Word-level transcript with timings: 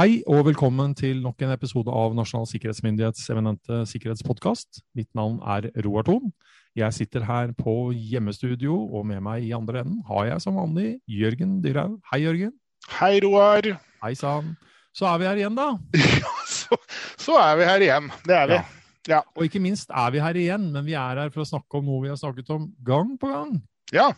Hei 0.00 0.22
og 0.32 0.46
velkommen 0.46 0.94
til 0.96 1.18
nok 1.20 1.42
en 1.44 1.50
episode 1.52 1.92
av 1.92 2.14
Nasjonal 2.16 2.46
sikkerhetsmyndighets 2.48 3.26
eminente 3.34 3.82
sikkerhetspodkast. 3.90 4.78
Mitt 4.96 5.10
navn 5.18 5.34
er 5.44 5.66
Roar 5.84 6.06
Thon. 6.06 6.30
Jeg 6.78 6.96
sitter 6.96 7.26
her 7.28 7.50
på 7.58 7.74
hjemmestudio, 7.92 8.78
og 8.96 9.04
med 9.10 9.20
meg 9.26 9.44
i 9.44 9.50
andre 9.52 9.82
enden 9.82 9.98
har 10.08 10.30
jeg 10.30 10.44
som 10.46 10.56
vanlig 10.56 10.94
Jørgen 11.04 11.58
Dyrhaug. 11.60 11.98
Hei, 12.08 12.22
Jørgen. 12.22 12.54
Hei, 12.94 13.10
Roar. 13.26 13.68
Hei 14.06 14.14
sann. 14.16 14.54
Så 14.96 15.04
er 15.10 15.20
vi 15.20 15.28
her 15.28 15.42
igjen, 15.42 15.58
da. 15.58 15.68
Ja, 16.22 16.32
så, 16.48 16.80
så, 17.26 17.36
er 17.42 17.60
vi 17.60 17.68
her 17.68 17.84
igjen. 17.90 18.08
Det 18.24 18.38
er 18.38 18.48
vi. 18.48 18.56
Ja. 18.56 18.64
ja. 19.18 19.20
Og 19.36 19.50
ikke 19.50 19.60
minst 19.60 19.92
er 19.92 20.16
vi 20.16 20.24
her 20.24 20.40
igjen, 20.46 20.70
men 20.78 20.88
vi 20.88 20.96
er 20.96 21.26
her 21.26 21.34
for 21.34 21.44
å 21.44 21.50
snakke 21.50 21.82
om 21.82 21.90
noe 21.90 22.06
vi 22.06 22.14
har 22.14 22.22
snakket 22.22 22.54
om 22.56 22.70
gang 22.88 23.12
på 23.20 23.34
gang. 23.34 23.52
Ja. 23.92 24.08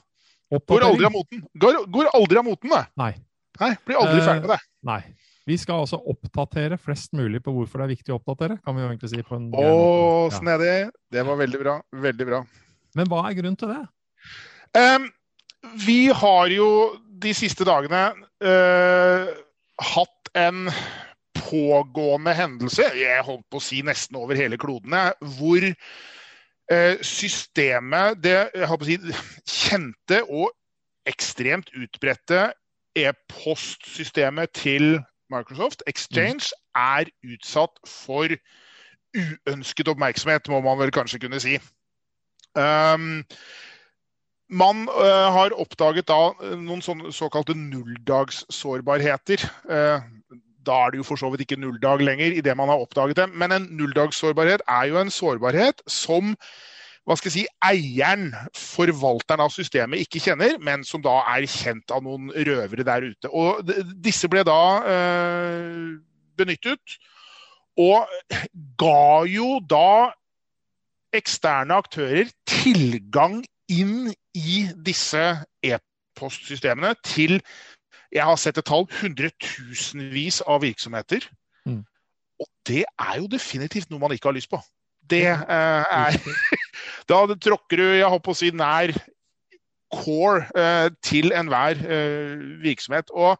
Går 0.53 0.87
aldri 0.93 1.11
av 1.11 1.17
moten. 1.19 1.43
Går, 1.59 1.83
går 1.91 2.15
aldri 2.15 2.39
av 2.39 2.49
moten, 2.53 2.71
det. 2.71 2.85
Nei. 3.03 3.13
Nei, 3.59 3.75
Blir 3.83 3.99
aldri 4.05 4.23
ferdig 4.23 4.47
med 4.47 4.55
det. 4.55 4.63
Nei. 4.87 5.03
Vi 5.49 5.57
skal 5.59 5.83
altså 5.83 5.99
oppdatere 5.99 6.79
flest 6.79 7.13
mulig 7.19 7.41
på 7.43 7.55
hvorfor 7.55 7.81
det 7.81 7.87
er 7.87 7.95
viktig 7.97 8.15
å 8.15 8.19
oppdatere. 8.21 8.61
kan 8.63 8.77
vi 8.77 8.85
jo 8.85 8.91
egentlig 8.91 9.11
si 9.11 9.23
på 9.27 9.39
en 9.39 9.49
Å, 9.51 9.65
ja. 9.65 10.37
snedig. 10.39 10.77
Det 11.11 11.25
var 11.27 11.41
veldig 11.41 11.63
bra. 11.63 11.75
Veldig 12.05 12.29
bra. 12.29 12.43
Men 12.99 13.11
hva 13.11 13.25
er 13.27 13.39
grunnen 13.39 13.59
til 13.59 13.73
det? 13.73 13.83
Um, 14.79 15.09
vi 15.83 16.07
har 16.15 16.53
jo 16.53 16.69
de 17.23 17.35
siste 17.35 17.67
dagene 17.67 18.05
uh, 18.45 19.33
hatt 19.93 20.33
en 20.39 20.71
pågående 21.37 22.33
hendelse, 22.37 22.87
jeg 22.97 23.27
holdt 23.27 23.45
på 23.53 23.61
å 23.61 23.65
si 23.65 23.83
nesten 23.85 24.17
over 24.21 24.39
hele 24.39 24.57
klodene, 24.61 25.11
hvor 25.37 25.67
uh, 25.67 26.97
systemet, 27.05 28.23
det 28.25 28.39
si, 28.87 28.99
kjente 29.49 30.23
og 30.29 30.53
ekstremt 31.09 31.73
utbredte 31.75 32.53
e-postsystemet 32.97 34.53
til 34.55 35.01
Microsoft, 35.33 35.83
Exchange, 35.91 36.53
er 36.77 37.11
utsatt 37.25 37.81
for 37.89 38.33
uønsket 39.13 39.91
oppmerksomhet, 39.93 40.49
må 40.49 40.63
man 40.65 40.79
vel 40.81 40.93
kanskje 40.95 41.21
kunne 41.25 41.41
si. 41.43 41.59
Um, 42.57 43.23
man 44.53 44.87
uh, 44.89 45.29
har 45.33 45.55
oppdaget 45.57 46.09
da 46.11 46.33
eh, 46.45 46.57
noen 46.61 46.83
sånne 46.85 47.13
såkalte 47.17 47.57
nulldagssårbarheter. 47.57 49.47
Uh, 49.65 50.05
da 50.67 50.79
er 50.85 50.93
det 50.93 51.01
jo 51.01 51.07
for 51.09 51.21
så 51.21 51.31
vidt 51.33 51.47
ikke 51.47 51.61
nulldag 51.61 52.05
lenger 52.05 52.37
i 52.37 52.45
det 52.45 52.55
man 52.57 52.71
har 52.71 52.83
oppdaget 52.83 53.17
det. 53.19 53.29
Men 53.33 53.53
en 53.53 53.71
nulldagssårbarhet 53.79 54.65
er 54.69 54.91
jo 54.91 55.01
en 55.01 55.11
sårbarhet 55.11 55.83
som 55.91 56.37
hva 57.03 57.17
skal 57.19 57.33
jeg 57.33 57.35
si, 57.35 57.45
eieren, 57.67 58.29
forvalteren 58.55 59.43
av 59.43 59.51
systemet, 59.51 60.05
ikke 60.05 60.23
kjenner, 60.23 60.55
men 60.63 60.85
som 60.87 61.03
da 61.03 61.17
er 61.35 61.49
kjent 61.51 61.91
av 61.95 62.05
noen 62.05 62.31
røvere 62.31 62.87
der 62.87 63.09
ute. 63.11 63.31
Og 63.31 63.73
Disse 64.05 64.31
ble 64.31 64.45
da 64.47 64.61
øh, 64.87 65.97
benyttet, 66.39 66.99
og 67.81 68.07
ga 68.79 69.25
jo 69.27 69.57
da 69.67 70.13
eksterne 71.17 71.81
aktører 71.83 72.31
tilgang 72.49 73.41
inn 73.73 74.13
i 74.39 74.65
disse 74.87 75.25
e-postsystemene 75.65 76.95
til 77.05 77.41
jeg 78.13 78.29
har 78.29 78.37
sett 78.37 78.59
et 78.61 78.69
tall 78.69 78.85
hundretusenvis 79.01 80.43
av 80.45 80.61
virksomheter. 80.63 81.25
Mm. 81.65 81.81
Og 82.43 82.49
det 82.69 82.85
er 82.85 83.19
jo 83.23 83.31
definitivt 83.33 83.91
noe 83.91 84.03
man 84.03 84.13
ikke 84.13 84.29
har 84.29 84.37
lyst 84.37 84.51
på. 84.53 84.61
Det 85.11 85.27
eh, 85.27 85.39
er 85.47 86.19
Da 87.11 87.25
tråkker 87.35 87.81
du 87.81 87.87
jeg 87.99 88.11
håper 88.13 88.33
å 88.33 88.39
si, 88.39 88.53
nær 88.55 88.93
core 89.93 90.47
eh, 90.57 90.89
til 91.05 91.33
enhver 91.37 91.81
eh, 91.83 92.37
virksomhet. 92.63 93.11
Og 93.13 93.37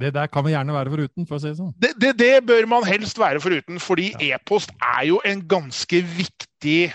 det 0.00 0.14
der 0.16 0.28
kan 0.32 0.44
vi 0.44 0.54
gjerne 0.54 0.74
være 0.74 0.92
foruten, 0.92 1.28
for 1.28 1.36
å 1.36 1.42
si 1.42 1.50
det 1.50 1.58
sånn. 1.60 1.72
Det, 1.80 1.92
det, 2.00 2.12
det 2.20 2.34
bør 2.48 2.68
man 2.68 2.86
helst 2.88 3.20
være 3.20 3.40
foruten, 3.44 3.80
fordi 3.80 4.10
ja. 4.14 4.36
e-post 4.36 4.72
er 4.80 5.06
jo 5.10 5.20
en 5.28 5.42
ganske 5.48 6.00
viktig 6.16 6.92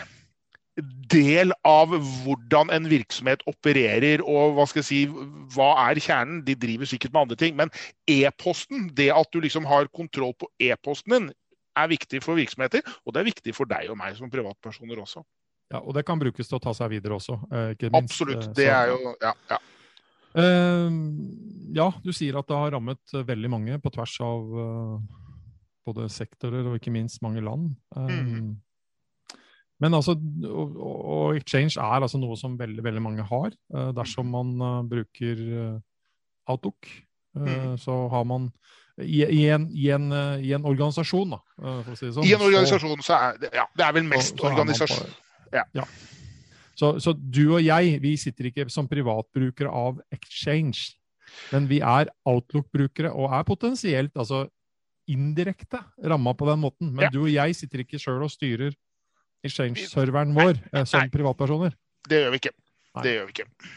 del 1.09 1.53
av 1.65 1.93
hvordan 1.97 2.69
en 2.73 2.85
virksomhet 2.89 3.41
opererer 3.49 4.21
og 4.21 4.57
hva 4.57 4.67
skal 4.69 4.83
jeg 4.83 4.89
si, 4.89 4.99
hva 5.55 5.71
er 5.87 6.01
kjernen. 6.01 6.43
De 6.45 6.57
driver 6.57 6.89
sikkert 6.89 7.13
med 7.13 7.23
andre 7.25 7.39
ting, 7.39 7.57
men 7.57 7.73
e-posten, 8.09 8.89
det 8.97 9.09
at 9.13 9.29
du 9.33 9.41
liksom 9.45 9.65
har 9.69 9.89
kontroll 9.93 10.35
på 10.37 10.49
e-posten 10.61 11.15
din, 11.15 11.29
er 11.77 11.91
viktig 11.91 12.21
for 12.25 12.39
virksomheter, 12.39 12.85
og 13.05 13.13
det 13.13 13.21
er 13.21 13.29
viktig 13.29 13.53
for 13.55 13.69
deg 13.69 13.91
og 13.91 13.99
meg 13.99 14.17
som 14.17 14.31
privatpersoner 14.33 14.99
også. 15.03 15.23
Ja, 15.73 15.81
Og 15.81 15.93
det 15.97 16.05
kan 16.07 16.19
brukes 16.19 16.47
til 16.47 16.57
å 16.59 16.63
ta 16.63 16.73
seg 16.75 16.93
videre 16.95 17.17
også. 17.17 17.39
Eh, 17.51 17.89
Absolutt. 17.97 18.45
Eh, 18.45 18.53
det 18.55 18.69
er 18.71 18.93
jo 18.93 19.15
Ja. 19.21 19.33
ja. 19.51 19.63
Uh, 20.37 20.91
ja, 21.73 21.87
du 22.03 22.11
sier 22.13 22.35
at 22.37 22.47
det 22.47 22.55
har 22.55 22.71
rammet 22.75 23.13
veldig 23.25 23.49
mange 23.49 23.79
på 23.81 23.89
tvers 23.89 24.19
av 24.21 24.51
både 25.87 26.05
sektorer 26.11 26.67
og 26.67 26.75
ikke 26.77 26.93
minst 26.93 27.23
mange 27.23 27.41
land. 27.41 27.71
Mm. 27.95 28.59
Men 29.81 29.93
altså, 29.97 30.13
og, 30.45 30.75
og, 30.77 31.39
exchange 31.39 31.79
er 31.79 32.03
altså 32.03 32.19
noe 32.21 32.37
som 32.37 32.57
veldig 32.59 32.83
veldig 32.83 33.01
mange 33.01 33.25
har. 33.25 33.55
Dersom 33.97 34.29
man 34.35 34.53
bruker 34.91 35.41
Outlook, 36.45 36.85
mm. 37.33 37.77
så 37.81 37.97
har 38.11 38.27
man 38.29 38.51
i, 39.03 39.21
i, 39.23 39.45
en, 39.53 39.67
i, 39.71 39.89
en, 39.93 40.09
i, 40.41 40.51
en, 40.57 40.65
organisasjon, 40.65 41.35
da, 41.35 41.41
for 41.59 41.93
å 41.93 41.97
si 41.97 42.07
det 42.07 42.13
sånn. 42.15 42.25
I 42.25 42.33
en 42.37 42.45
organisasjon 42.47 43.03
så 43.05 43.17
er 43.17 43.41
det, 43.43 43.51
ja, 43.53 43.67
det 43.77 43.85
er 43.85 43.97
vel 43.99 44.07
mest 44.09 44.41
organisasjon. 44.41 45.11
Ja. 45.53 45.63
ja. 45.77 45.85
Så, 46.77 46.95
så, 47.01 47.13
du 47.13 47.43
og 47.55 47.61
jeg 47.63 47.97
vi 48.03 48.13
sitter 48.21 48.49
ikke 48.51 48.67
som 48.73 48.89
privatbrukere 48.89 49.69
av 49.73 50.01
Exchange, 50.13 50.93
men 51.53 51.65
vi 51.69 51.79
er 51.81 52.11
Outlook-brukere 52.29 53.09
og 53.13 53.33
er 53.33 53.47
potensielt 53.47 54.13
altså 54.17 54.45
indirekte 55.09 55.79
ramma 56.11 56.33
på 56.37 56.47
den 56.49 56.61
måten. 56.61 56.91
Men 56.91 57.07
ja. 57.07 57.11
du 57.13 57.23
og 57.23 57.31
jeg 57.31 57.57
sitter 57.57 57.83
ikke 57.83 58.01
sjøl 58.01 58.25
og 58.25 58.33
styrer 58.33 58.75
Exchange-serveren 59.45 60.33
vår 60.35 60.57
eh, 60.73 60.85
som 60.89 61.09
privatpersoner. 61.13 61.75
Det 62.07 62.23
gjør 62.23 62.33
vi 62.33 62.41
ikke. 62.43 62.55
Nei. 62.97 63.03
Det 63.05 63.13
gjør 63.15 63.29
vi 63.29 63.37
ikke. 63.37 63.75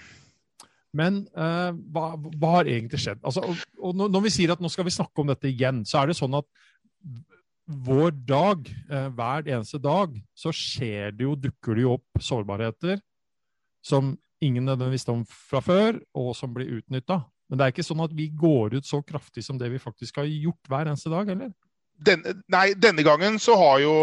Men 0.97 1.23
uh, 1.39 1.71
hva, 1.95 2.15
hva, 2.19 2.55
har 2.57 2.71
egentlig 2.71 2.99
skjedd? 3.03 3.21
Altså, 3.23 3.45
og, 3.47 3.61
og 3.79 4.01
når 4.01 4.25
vi 4.27 4.33
sier 4.35 4.55
at 4.55 4.63
nå 4.63 4.71
skal 4.73 4.89
vi 4.89 4.95
snakke 4.95 5.23
om 5.23 5.31
dette 5.31 5.51
igjen, 5.51 5.85
så 5.87 6.01
er 6.01 6.11
det 6.11 6.19
sånn 6.19 6.35
at 6.41 6.49
vår 7.71 8.17
dag, 8.27 8.67
uh, 8.91 9.07
hver 9.15 9.47
eneste 9.47 9.79
dag, 9.83 10.17
så 10.35 10.51
skjer 10.55 11.15
det 11.15 11.29
jo, 11.29 11.37
dukker 11.39 11.79
det 11.79 11.87
jo 11.87 11.95
opp 12.01 12.25
sårbarheter 12.27 12.99
som 13.87 14.17
ingen 14.43 14.67
nødvendigvis 14.67 15.03
visste 15.03 15.15
om 15.15 15.23
fra 15.29 15.61
før, 15.63 16.01
og 16.17 16.33
som 16.37 16.53
blir 16.55 16.81
utnytta. 16.81 17.23
Men 17.51 17.59
det 17.59 17.67
er 17.67 17.75
ikke 17.75 17.87
sånn 17.87 18.03
at 18.05 18.13
vi 18.17 18.29
går 18.35 18.79
ut 18.79 18.87
så 18.87 19.01
kraftig 19.05 19.45
som 19.47 19.59
det 19.61 19.71
vi 19.73 19.81
faktisk 19.83 20.21
har 20.21 20.29
gjort 20.29 20.71
hver 20.71 20.91
eneste 20.91 21.13
dag, 21.13 21.31
eller? 21.33 21.53
Den, 22.01 22.23
nei, 22.49 22.73
denne 22.81 23.05
gangen 23.05 23.37
så 23.43 23.59
har 23.61 23.81
jo 23.83 23.95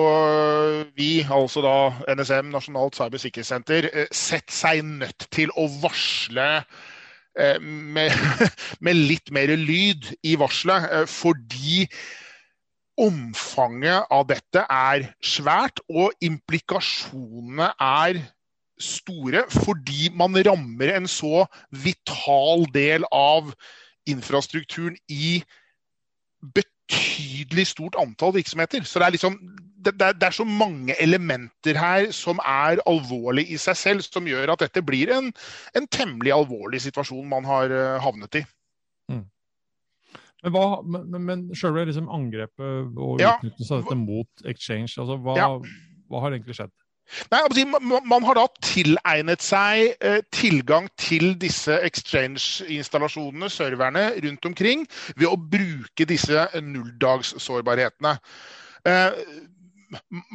vi, 0.98 1.26
altså 1.34 1.64
da 1.66 2.14
NSM, 2.14 2.52
Nasjonalt 2.54 2.98
cybersikkerhetssenter, 3.00 3.90
øh, 3.90 4.12
sett 4.14 4.54
seg 4.54 4.84
nødt 4.86 5.26
til 5.34 5.50
å 5.58 5.66
varsle 5.82 6.46
øh, 6.62 7.58
med, 7.64 8.14
med 8.86 9.02
litt 9.10 9.34
mer 9.34 9.56
lyd 9.58 10.12
i 10.22 10.36
varselet, 10.38 11.10
fordi 11.10 11.88
omfanget 12.98 14.06
av 14.14 14.30
dette 14.30 14.66
er 14.70 15.10
svært, 15.26 15.82
og 15.90 16.14
implikasjonene 16.22 17.72
er 17.82 18.22
store 18.78 19.42
fordi 19.50 20.12
man 20.14 20.38
rammer 20.46 20.94
en 20.94 21.08
så 21.10 21.48
vital 21.74 22.68
del 22.76 23.06
av 23.10 23.50
infrastrukturen 24.06 24.98
i 25.10 25.40
betydelig 26.46 26.77
stort 27.68 27.96
antall 28.00 28.34
virksomheter. 28.36 28.84
Så 28.84 29.00
det 29.00 29.06
er, 29.08 29.16
liksom, 29.16 29.38
det, 29.86 29.94
det 30.00 30.28
er 30.28 30.36
så 30.36 30.46
mange 30.46 30.96
elementer 31.02 31.78
her 31.78 32.12
som 32.12 32.40
er 32.46 32.82
alvorlig 32.88 33.48
i 33.52 33.58
seg 33.58 33.78
selv, 33.78 34.02
som 34.02 34.28
gjør 34.28 34.54
at 34.54 34.66
dette 34.66 34.82
blir 34.86 35.12
en, 35.14 35.32
en 35.76 35.88
temmelig 35.88 36.34
alvorlig 36.34 36.82
situasjon 36.82 37.28
man 37.30 37.46
har 37.46 37.72
eh, 37.72 38.00
havnet 38.04 38.42
i. 38.42 38.44
Mm. 39.12 39.26
Men, 40.44 40.54
hva, 40.54 40.66
men, 40.86 41.22
men 41.26 41.46
selve 41.58 41.86
liksom 41.90 42.10
angrepet 42.14 42.98
og 42.98 43.22
utnyttelse 43.22 43.74
av 43.74 43.84
dette 43.84 44.00
mot 44.00 44.46
exchange, 44.46 44.94
altså 45.02 45.18
hva, 45.18 45.38
ja. 45.38 45.48
hva 46.08 46.26
har 46.26 46.36
egentlig 46.38 46.60
skjedd? 46.60 46.74
Nei, 47.32 47.66
Man 48.06 48.26
har 48.28 48.38
da 48.38 48.46
tilegnet 48.64 49.44
seg 49.44 49.96
eh, 50.04 50.20
tilgang 50.36 50.90
til 51.00 51.36
disse 51.40 51.80
exchange-installasjonene, 51.88 53.50
serverne, 53.52 54.10
rundt 54.24 54.50
omkring 54.50 54.88
ved 55.16 55.28
å 55.30 55.38
bruke 55.38 56.08
disse 56.10 56.48
nulldagssårbarhetene. 56.62 58.18
Eh, 58.88 59.22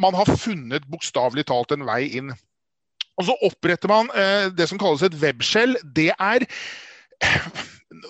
man 0.01 0.17
har 0.17 0.33
funnet 0.37 0.89
bokstavelig 0.91 1.47
talt 1.51 1.75
en 1.77 1.87
vei 1.89 2.07
inn. 2.19 2.33
Og 3.21 3.29
Så 3.29 3.37
oppretter 3.45 3.93
man 3.93 4.09
eh, 4.17 4.49
det 4.57 4.69
som 4.71 4.81
kalles 4.81 5.05
et 5.05 5.19
webskjell. 5.21 5.77
Det 5.97 6.11
er 6.17 6.47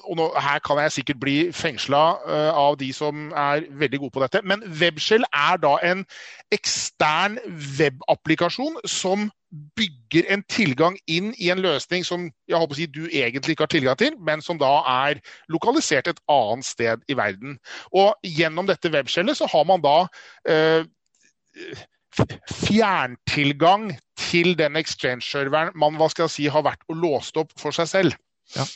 og 0.04 0.16
nå, 0.18 0.28
Her 0.40 0.58
kan 0.64 0.78
jeg 0.82 0.92
sikkert 0.92 1.20
bli 1.20 1.36
fengsla 1.54 2.02
uh, 2.26 2.50
av 2.58 2.78
de 2.80 2.92
som 2.92 3.30
er 3.36 3.66
veldig 3.70 4.02
gode 4.02 4.14
på 4.16 4.22
dette. 4.24 4.42
Men 4.44 4.64
Webshell 4.80 5.24
er 5.32 5.60
da 5.62 5.76
en 5.86 6.04
ekstern 6.52 7.38
webapplikasjon 7.78 8.80
som 8.88 9.30
bygger 9.76 10.28
en 10.32 10.42
tilgang 10.48 10.96
inn 11.06 11.32
i 11.36 11.50
en 11.52 11.60
løsning 11.60 12.06
som 12.08 12.24
jeg 12.48 12.56
håper 12.56 12.76
å 12.76 12.78
si, 12.78 12.88
du 12.88 13.04
egentlig 13.04 13.56
ikke 13.56 13.66
har 13.66 13.74
tilgang 13.74 13.98
til, 14.00 14.16
men 14.16 14.40
som 14.44 14.60
da 14.60 14.78
er 14.88 15.20
lokalisert 15.52 16.08
et 16.08 16.22
annet 16.32 16.66
sted 16.66 17.04
i 17.08 17.16
verden. 17.18 17.58
Og 17.92 18.14
gjennom 18.24 18.68
dette 18.70 18.92
webskjellet 18.92 19.38
så 19.38 19.48
har 19.52 19.68
man 19.68 19.84
da 19.84 19.98
uh, 20.48 20.84
fjerntilgang 22.66 23.92
til 24.20 24.54
den 24.58 24.76
exchange-serveren 24.80 25.72
man 25.78 25.96
hva 26.00 26.08
skal 26.12 26.26
jeg 26.26 26.36
si, 26.36 26.48
har 26.52 26.64
vært 26.64 26.84
og 26.88 27.00
låst 27.04 27.38
opp 27.40 27.52
for 27.60 27.76
seg 27.76 27.88
selv. 27.90 28.16
Ja. 28.56 28.66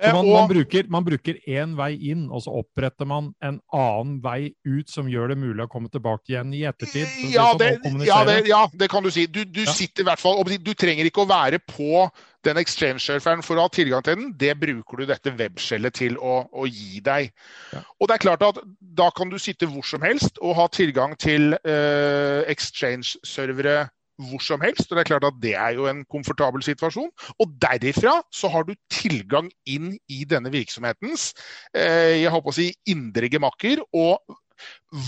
Så 0.00 0.12
man, 0.14 0.28
man, 0.30 0.48
bruker, 0.48 0.86
man 0.88 1.04
bruker 1.04 1.38
én 1.50 1.74
vei 1.78 1.90
inn, 2.12 2.28
og 2.30 2.44
så 2.44 2.52
oppretter 2.60 3.08
man 3.08 3.32
en 3.42 3.58
annen 3.74 4.18
vei 4.22 4.52
ut 4.68 4.90
som 4.90 5.08
gjør 5.10 5.32
det 5.32 5.38
mulig 5.42 5.64
å 5.64 5.70
komme 5.70 5.90
tilbake 5.90 6.32
igjen 6.32 6.52
i 6.54 6.62
ettertid? 6.70 7.08
Ja 7.34 7.48
det, 7.58 7.72
ja, 8.06 8.20
det, 8.28 8.36
ja, 8.46 8.62
det, 8.70 8.90
kan 8.92 9.02
du 9.02 9.10
si. 9.14 9.26
Du, 9.26 9.42
du 9.42 9.64
ja. 9.64 9.74
sitter 9.74 10.04
i 10.04 10.08
hvert 10.10 10.22
fall 10.22 10.38
Du 10.62 10.70
trenger 10.78 11.08
ikke 11.08 11.24
å 11.24 11.30
være 11.30 11.58
på 11.66 12.06
den 12.46 12.60
exchange-surferen 12.62 13.42
for 13.42 13.58
å 13.58 13.66
ha 13.66 13.74
tilgang 13.74 14.04
til 14.06 14.20
den. 14.20 14.30
Det 14.38 14.54
bruker 14.60 15.02
du 15.02 15.08
dette 15.10 15.34
webskjellet 15.34 15.98
til 15.98 16.18
å, 16.22 16.40
å 16.46 16.68
gi 16.70 17.02
deg. 17.04 17.32
Og 17.98 18.06
det 18.06 18.18
er 18.18 18.22
klart 18.22 18.46
at 18.46 18.62
Da 18.98 19.10
kan 19.14 19.30
du 19.30 19.38
sitte 19.42 19.66
hvor 19.70 19.86
som 19.86 20.02
helst 20.06 20.38
og 20.38 20.56
ha 20.58 20.68
tilgang 20.70 21.18
til 21.18 21.54
uh, 21.58 22.46
exchange-servere 22.50 23.88
hvor 24.18 24.42
som 24.42 24.62
helst. 24.64 24.90
og 24.90 24.96
Det 24.96 25.04
er 25.04 25.10
klart 25.12 25.28
at 25.28 25.38
det 25.42 25.54
er 25.54 25.76
jo 25.78 25.86
en 25.90 26.04
komfortabel 26.10 26.64
situasjon. 26.66 27.10
Og 27.38 27.54
derifra 27.62 28.18
så 28.34 28.50
har 28.52 28.66
du 28.66 28.74
tilgang 28.92 29.50
inn 29.66 29.94
i 30.10 30.24
denne 30.28 30.52
virksomhetens 30.52 31.32
eh, 31.74 32.18
jeg 32.24 32.34
håper 32.34 32.52
å 32.52 32.58
si, 32.58 32.72
indre 32.90 33.30
gemakker. 33.32 33.84
og 33.92 34.18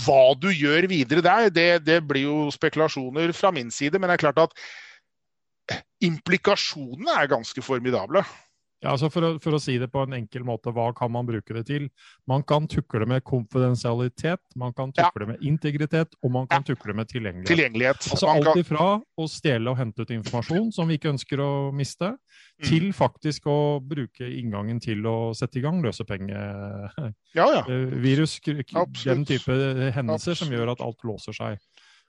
hva 0.05 0.31
du 0.39 0.47
gjør 0.47 0.87
videre 0.87 1.23
der, 1.25 1.49
det, 1.51 1.67
det, 1.83 1.97
blir 2.07 2.23
jo 2.23 2.37
spekulasjoner 2.55 3.33
fra 3.35 3.51
min 3.51 3.71
side. 3.73 3.99
Men 3.99 4.09
det 4.09 4.19
er 4.19 4.25
klart 4.27 4.39
at 4.45 5.83
implikasjonene 6.03 7.17
er 7.19 7.31
ganske 7.31 7.63
formidable. 7.63 8.23
Ja, 8.81 8.95
altså 8.95 9.11
for 9.13 9.21
å, 9.21 9.27
for, 9.41 9.53
å, 9.53 9.59
si 9.61 9.75
det 9.77 9.91
på 9.93 10.01
en 10.07 10.15
enkel 10.17 10.41
måte, 10.45 10.71
hva 10.73 10.87
kan 10.97 11.11
man 11.13 11.25
bruke 11.27 11.53
det 11.53 11.67
til? 11.67 11.83
Man 12.29 12.41
kan 12.49 12.65
tukle 12.69 13.05
med 13.09 13.23
konfidensialitet, 13.29 14.41
man 14.57 14.73
kan 14.73 14.91
tukle 14.95 15.23
ja. 15.27 15.29
med 15.29 15.37
integritet, 15.45 16.09
og 16.25 16.31
man 16.33 16.47
kan 16.49 16.61
ja. 16.65 16.73
tukle 16.73 16.93
med 16.97 17.05
tilgjengelighet. 17.11 17.51
tilgjengelighet. 17.51 18.01
Altså 18.09 18.25
man 18.25 18.41
Alt 18.41 18.57
ifra 18.57 18.97
å 18.97 19.25
stjele 19.29 19.69
og 19.69 19.77
hente 19.77 20.01
ut 20.01 20.09
informasjon 20.17 20.73
som 20.73 20.89
vi 20.89 20.97
ikke 20.97 21.13
ønsker 21.13 21.37
å 21.45 21.69
miste, 21.77 22.09
mm. 22.09 22.65
til 22.71 22.89
faktisk 22.97 23.45
å 23.53 23.77
bruke 23.85 24.25
inngangen 24.25 24.81
til 24.81 25.05
å 25.05 25.29
sette 25.37 25.61
i 25.61 25.63
gang 25.65 25.77
løsepengevirus, 25.85 28.33
ja, 28.49 28.57
den 29.05 29.21
type 29.29 29.53
hendelser 29.93 30.33
Absolutt. 30.33 30.41
som 30.41 30.49
gjør 30.57 30.73
at 30.73 30.81
alt 30.81 30.97
låser 31.05 31.37
seg. 31.37 31.61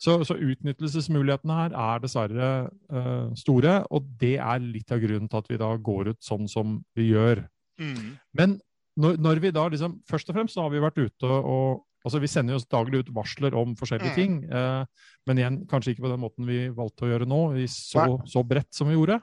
Så, 0.03 0.17
så, 0.27 0.35
utnyttelsesmulighetene 0.35 1.55
her 1.55 1.75
er 1.79 2.03
dessverre 2.03 2.51
uh, 2.91 3.31
store, 3.39 3.79
og 3.95 4.09
det 4.19 4.35
er 4.43 4.65
litt 4.65 4.91
av 4.91 4.99
grunnen 5.03 5.31
til 5.31 5.39
at 5.39 5.51
vi 5.53 5.61
da 5.61 5.71
går 5.79 6.13
ut 6.13 6.21
sånn 6.27 6.49
som 6.51 6.81
vi 6.99 7.13
gjør. 7.13 7.45
Mm. 7.79 8.17
Men 8.39 8.57
når, 8.99 9.17
når, 9.23 9.41
vi 9.41 9.51
da 9.55 9.63
liksom 9.73 9.95
Først 10.05 10.29
og 10.29 10.37
fremst 10.37 10.59
så 10.59 10.67
har 10.67 10.73
vi 10.75 10.83
vært 10.83 10.99
ute 11.01 11.25
og 11.25 11.81
altså 12.05 12.21
Vi 12.21 12.29
sender 12.29 12.59
jo 12.59 12.61
daglig 12.69 13.01
ut 13.01 13.13
varsler 13.17 13.55
om 13.57 13.73
forskjellige 13.79 14.11
mm. 14.11 14.19
ting, 14.19 14.35
uh, 14.51 14.83
men 15.31 15.39
igjen 15.39 15.59
kanskje 15.71 15.95
ikke 15.95 16.05
på 16.09 16.11
den 16.11 16.23
måten 16.25 16.49
vi 16.51 16.65
valgte 16.75 17.07
å 17.07 17.13
gjøre 17.13 17.29
nå, 17.31 17.43
så, 17.71 18.09
så 18.27 18.43
bredt 18.43 18.75
som 18.75 18.91
vi 18.91 18.97
gjorde. 18.97 19.21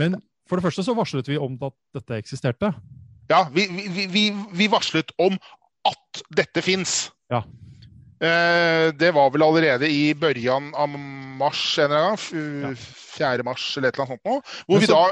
Men 0.00 0.18
for 0.50 0.58
det 0.58 0.66
første 0.66 0.82
så 0.86 0.94
varslet 0.98 1.30
vi 1.30 1.38
om 1.38 1.54
at 1.66 1.76
dette 1.94 2.18
eksisterte. 2.18 2.72
Ja, 3.30 3.44
vi, 3.54 3.68
vi, 3.70 4.08
vi, 4.10 4.24
vi 4.58 4.68
varslet 4.70 5.14
om 5.22 5.38
at 5.86 6.22
dette 6.34 6.66
fins. 6.66 7.04
Ja. 7.30 7.44
Eh, 8.16 8.92
det 8.96 9.10
var 9.12 9.30
vel 9.34 9.44
allerede 9.44 9.88
i 9.92 10.14
børjan 10.16 10.70
av 10.74 10.88
mars 10.88 11.62
en 11.78 11.90
eller 11.90 12.14
annen 12.14 12.76
4. 12.80 13.44
mars 13.44 13.66
eller 13.76 13.90
et 13.90 13.98
eller 13.98 14.06
annet 14.06 14.14
sånt 14.14 14.30
noe. 14.30 14.40
Hvor 14.68 14.80
vi 14.80 14.88
da 14.88 15.02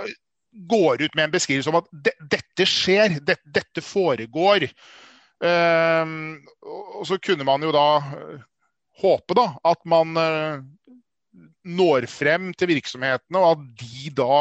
går 0.70 1.02
ut 1.02 1.16
med 1.18 1.26
en 1.26 1.34
beskrivelse 1.34 1.72
om 1.72 1.80
at 1.82 2.14
dette 2.32 2.66
skjer, 2.68 3.18
dette 3.26 3.84
foregår. 3.84 4.68
Eh, 5.44 6.14
og 6.64 7.04
så 7.10 7.20
kunne 7.20 7.44
man 7.44 7.66
jo 7.66 7.74
da 7.74 7.88
eh, 8.00 8.40
håpe 9.04 9.36
da 9.36 9.50
at 9.66 9.82
man 9.90 10.14
når 11.64 12.06
frem 12.12 12.52
til 12.54 12.70
virksomhetene, 12.70 13.40
og 13.40 13.56
at 13.56 13.62
de 13.80 14.10
da 14.14 14.36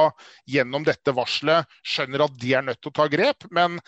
gjennom 0.49 0.83
dette 0.85 1.13
varselet 1.15 1.69
skjønner 1.81 2.25
at 2.25 2.35
de 2.39 2.51
er 2.53 2.65
nødt 2.67 2.81
til 2.83 2.91
å 2.91 2.97
ta 2.99 3.07
grep. 3.11 3.47
Men 3.55 3.79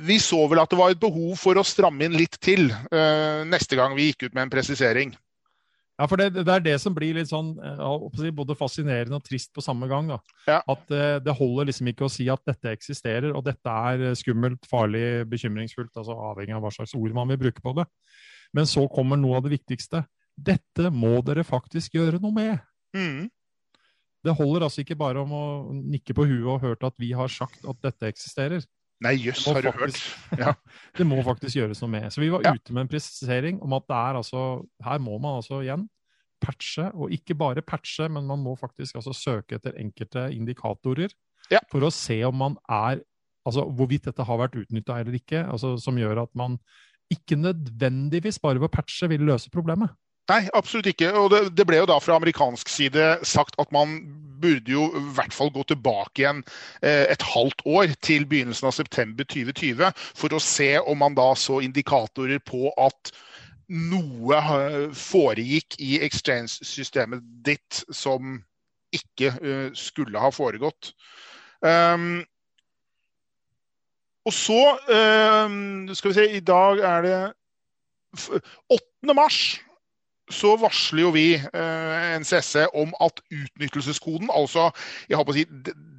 vi 0.00 0.18
så 0.22 0.44
vel 0.48 0.62
at 0.62 0.70
det 0.70 0.78
var 0.78 0.92
et 0.92 1.00
behov 1.00 1.34
for 1.40 1.58
å 1.60 1.66
stramme 1.66 2.06
inn 2.06 2.16
litt 2.16 2.38
til 2.42 2.70
uh, 2.70 3.42
neste 3.48 3.76
gang 3.78 3.96
vi 3.96 4.10
gikk 4.10 4.28
ut 4.28 4.36
med 4.36 4.46
en 4.46 4.52
presisering. 4.52 5.12
Ja, 6.00 6.06
for 6.08 6.16
det, 6.16 6.30
det, 6.38 6.48
er 6.48 6.62
det 6.64 6.78
som 6.80 6.94
blir 6.96 7.18
litt 7.18 7.28
sånn 7.28 7.50
eh, 7.60 8.30
både 8.32 8.54
fascinerende 8.56 9.18
og 9.18 9.26
trist 9.26 9.50
på 9.52 9.60
samme 9.60 9.84
gang. 9.90 10.08
Ja. 10.48 10.62
At 10.64 10.86
uh, 10.88 11.18
det 11.20 11.34
holder 11.36 11.68
liksom 11.68 11.90
ikke 11.92 12.06
å 12.06 12.12
si 12.12 12.24
at 12.32 12.40
dette 12.48 12.72
eksisterer, 12.72 13.34
og 13.36 13.44
dette 13.44 13.74
er 13.92 14.16
skummelt, 14.16 14.64
farlig, 14.70 15.26
bekymringsfullt. 15.28 15.92
altså 15.92 16.16
Avhengig 16.30 16.56
av 16.56 16.64
hva 16.64 16.72
slags 16.72 16.96
ord 16.96 17.12
man 17.18 17.28
vil 17.34 17.42
bruke 17.42 17.60
på 17.64 17.76
det. 17.76 17.84
Men 18.56 18.66
så 18.66 18.86
kommer 18.90 19.20
noe 19.20 19.36
av 19.38 19.44
det 19.44 19.52
viktigste. 19.58 20.06
Dette 20.40 20.88
må 20.88 21.18
dere 21.26 21.44
faktisk 21.44 22.00
gjøre 22.00 22.22
noe 22.22 22.32
med. 22.32 22.64
Mm. 22.96 23.28
Det 24.24 24.36
holder 24.36 24.64
altså 24.66 24.82
ikke 24.82 24.98
bare 25.00 25.20
om 25.20 25.36
å 25.36 25.44
nikke 25.76 26.16
på 26.16 26.24
huet 26.28 26.48
og 26.48 26.64
hørt 26.64 26.88
at 26.88 26.96
vi 27.00 27.12
har 27.16 27.28
sagt 27.32 27.64
at 27.68 27.84
dette 27.84 28.08
eksisterer. 28.08 28.64
Nei, 29.04 29.14
jøss, 29.16 29.46
har 29.48 29.64
du 29.64 29.70
hørt? 29.72 29.96
Ja. 30.42 30.52
det 30.96 31.06
må 31.08 31.22
faktisk 31.24 31.56
gjøres 31.56 31.80
noe 31.80 31.92
med. 31.94 32.10
Så 32.12 32.20
vi 32.20 32.28
var 32.32 32.44
ja. 32.44 32.52
ute 32.56 32.74
med 32.76 32.84
en 32.84 32.90
presisering 32.92 33.60
om 33.64 33.72
at 33.78 33.86
det 33.88 33.96
er 33.96 34.18
altså 34.20 34.42
Her 34.84 35.00
må 35.02 35.16
man 35.18 35.40
altså 35.40 35.62
igjen 35.64 35.86
patche, 36.40 36.86
og 36.96 37.12
ikke 37.12 37.36
bare 37.36 37.64
patche, 37.64 38.08
men 38.08 38.24
man 38.28 38.40
må 38.40 38.54
faktisk 38.56 38.96
altså 38.96 39.12
søke 39.16 39.58
etter 39.58 39.76
enkelte 39.80 40.30
indikatorer 40.32 41.12
ja. 41.52 41.60
for 41.72 41.84
å 41.84 41.92
se 41.92 42.16
om 42.28 42.36
man 42.46 42.58
er 42.68 43.04
Altså 43.48 43.62
hvorvidt 43.64 44.04
dette 44.04 44.24
har 44.28 44.36
vært 44.36 44.56
utnytta 44.60 44.98
eller 45.00 45.14
ikke, 45.16 45.38
altså, 45.48 45.70
som 45.80 45.96
gjør 45.96 46.18
at 46.26 46.30
man 46.36 46.58
ikke 47.10 47.38
nødvendigvis 47.40 48.36
bare 48.38 48.60
ved 48.60 48.68
å 48.68 48.74
patche 48.74 49.08
vil 49.08 49.24
løse 49.24 49.48
problemet. 49.50 49.94
Nei, 50.30 50.44
absolutt 50.54 50.86
ikke. 50.92 51.10
Og 51.18 51.30
det, 51.32 51.40
det, 51.58 51.66
ble 51.66 51.80
jo 51.80 51.88
da 51.90 51.96
fra 52.02 52.18
amerikansk 52.20 52.70
side 52.70 53.06
sagt 53.26 53.56
at 53.62 53.72
man 53.74 53.98
burde 54.40 54.72
jo 54.72 54.86
i 54.96 55.02
hvert 55.16 55.34
fall 55.36 55.50
gå 55.52 55.64
tilbake 55.68 56.22
igjen 56.22 56.44
eh, 56.86 57.06
et 57.12 57.24
halvt 57.34 57.64
år 57.68 57.92
til 58.04 58.24
begynnelsen 58.30 58.70
av 58.70 58.76
september 58.76 59.26
2020 59.26 59.90
for 60.16 60.32
å 60.32 60.40
se 60.42 60.70
om 60.80 61.02
man 61.02 61.18
da 61.18 61.32
så 61.36 61.58
indikatorer 61.64 62.40
på 62.46 62.70
at 62.80 63.12
noe 63.70 64.38
foregikk 64.96 65.76
i 65.82 65.98
exchange-systemet 66.02 67.22
ditt 67.46 67.82
som 67.94 68.40
ikke 68.90 69.30
uh, 69.38 69.68
skulle 69.78 70.18
ha 70.18 70.32
foregått. 70.34 70.90
Um, 71.62 72.24
og 74.26 74.34
så 74.34 74.58
um, 74.90 75.86
Skal 75.94 76.10
vi 76.10 76.16
se, 76.16 76.24
i 76.34 76.40
dag 76.42 76.80
er 76.82 77.06
det 77.06 77.20
8. 78.18 79.14
mars 79.14 79.60
så 80.34 80.54
varsler 80.60 81.04
jo 81.04 81.12
vi 81.14 81.26
eh, 81.36 82.10
NCSE 82.20 82.66
om 82.78 82.92
at 83.02 83.22
utnyttelseskoden, 83.30 84.30
altså 84.34 84.70
jeg 85.08 85.18
håper 85.18 85.34
å 85.34 85.38
si, 85.38 85.46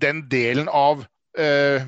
den 0.02 0.24
delen 0.32 0.72
av 0.72 1.04
eh, 1.40 1.86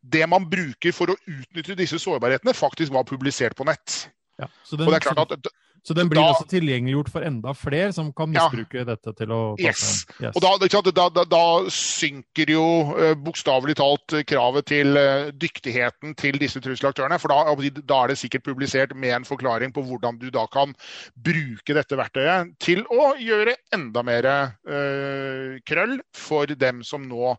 det 0.00 0.26
man 0.30 0.48
bruker 0.50 0.94
for 0.96 1.12
å 1.12 1.18
utnytte 1.28 1.78
disse 1.78 2.00
sårbarhetene, 2.02 2.56
faktisk 2.56 2.94
var 2.94 3.08
publisert 3.08 3.56
på 3.58 3.66
nett. 3.68 4.04
Ja, 4.40 4.48
så 4.64 4.76
den, 4.76 4.88
og 4.88 4.94
det 4.94 5.00
er 5.00 5.10
klart 5.12 5.34
at 5.36 5.50
så 5.82 5.94
den 5.96 6.10
blir 6.10 6.20
da, 6.20 6.32
også 6.34 6.46
tilgjengeliggjort 6.50 7.10
for 7.12 7.24
enda 7.26 7.54
flere 7.56 7.92
som 7.96 8.10
kan 8.16 8.30
misbruke 8.32 8.82
ja, 8.82 8.86
dette 8.88 9.14
til 9.16 9.32
å 9.34 9.40
yes. 9.60 10.04
yes. 10.20 10.34
Og 10.36 10.44
da, 10.44 11.06
da, 11.10 11.24
da, 11.24 11.44
synker 11.72 12.52
jo 12.52 12.64
uh, 12.90 13.14
bokstavelig 13.18 13.78
talt 13.80 14.16
kravet 14.28 14.68
til 14.70 14.98
uh, 14.98 15.30
dyktigheten 15.32 16.14
til 16.20 16.40
disse 16.42 16.60
trusselaktørene. 16.62 17.20
For 17.22 17.32
da, 17.32 18.02
er 18.02 18.12
det 18.12 18.18
sikkert 18.20 18.46
publisert 18.50 18.94
med 18.96 19.16
en 19.20 19.28
forklaring 19.28 19.72
på 19.76 19.84
hvordan 19.88 20.20
du 20.20 20.28
da 20.34 20.44
kan 20.52 20.74
bruke 21.16 21.76
dette 21.76 21.98
verktøyet 21.98 22.54
til 22.62 22.84
å 22.92 23.14
gjøre 23.20 23.56
enda 23.76 24.04
mer 24.06 24.30
uh, 24.30 25.58
krøll 25.68 25.98
for 26.16 26.50
dem 26.60 26.84
som 26.86 27.08
nå 27.08 27.34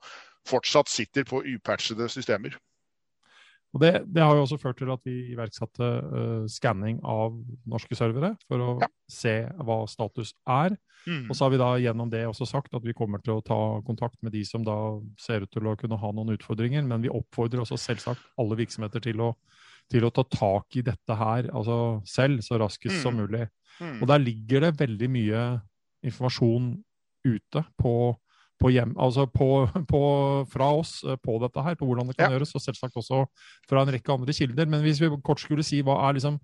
fortsatt 0.50 0.90
sitter 0.90 1.26
på 1.28 1.44
upatchede 1.46 2.10
systemer. 2.10 2.58
Og 3.72 3.80
det, 3.80 3.92
det, 4.12 4.20
har 4.20 4.36
jo 4.36 4.44
også 4.44 4.60
ført 4.60 4.80
til 4.82 4.90
at 4.92 5.00
vi 5.08 5.32
iverksatte 5.32 5.88
uh, 5.88 6.48
skanning 6.52 6.98
av 7.08 7.38
norske 7.72 7.96
servere 7.96 8.34
for 8.44 8.64
å 8.64 8.72
ja. 8.82 8.90
se 9.08 9.36
hva 9.64 9.78
status 9.88 10.34
er. 10.44 10.76
Mm. 11.08 11.30
Og 11.32 11.38
så 11.38 11.46
har 11.46 11.54
vi 11.54 11.62
da 11.62 11.70
gjennom 11.82 12.12
det 12.12 12.26
også 12.28 12.50
sagt 12.50 12.76
at 12.78 12.84
vi 12.86 12.96
kommer 12.98 13.24
til 13.24 13.38
å 13.38 13.46
ta 13.46 13.60
kontakt 13.88 14.20
med 14.22 14.36
de 14.36 14.44
som 14.46 14.66
da 14.68 14.76
ser 15.20 15.46
ut 15.46 15.54
til 15.56 15.72
å 15.72 15.78
kunne 15.80 16.00
ha 16.02 16.12
noen 16.12 16.36
utfordringer. 16.36 16.84
Men 16.88 17.06
vi 17.06 17.14
oppfordrer 17.14 17.64
også 17.64 17.80
selvsagt 17.80 18.28
alle 18.42 18.60
virksomheter 18.60 19.04
til 19.08 19.24
å, 19.24 19.32
til 19.92 20.06
å 20.06 20.12
ta 20.14 20.28
tak 20.28 20.76
i 20.76 20.86
dette 20.92 21.18
her 21.18 21.48
altså 21.50 22.02
selv 22.08 22.44
så 22.46 22.60
raskest 22.60 23.00
mm. 23.00 23.04
som 23.06 23.18
mulig. 23.24 23.48
Mm. 23.80 24.02
Og 24.02 24.08
der 24.12 24.26
ligger 24.26 24.68
det 24.68 24.76
veldig 24.84 25.12
mye 25.16 25.46
informasjon 26.12 26.74
ute 27.24 27.64
på 27.80 27.96
på 28.62 28.72
hjem, 28.74 28.94
altså 29.02 29.26
på, 29.30 29.50
på, 29.92 30.02
fra 30.52 30.70
oss 30.78 31.00
eh, 31.06 31.18
på 31.22 31.38
dette 31.44 31.66
her, 31.66 31.78
på 31.80 31.88
hvordan 31.90 32.12
det 32.12 32.18
kan 32.18 32.30
ja. 32.30 32.38
gjøres, 32.38 32.54
og 32.56 32.64
selvsagt 32.64 33.00
også 33.02 33.24
fra 33.70 33.84
en 33.84 33.94
rekke 33.96 34.14
andre 34.14 34.36
kilder. 34.38 34.70
Men 34.70 34.86
hvis 34.86 35.02
vi 35.02 35.12
kort 35.26 35.44
skulle 35.44 35.66
si 35.66 35.82
hva 35.86 35.98
er, 36.08 36.20
liksom, 36.20 36.40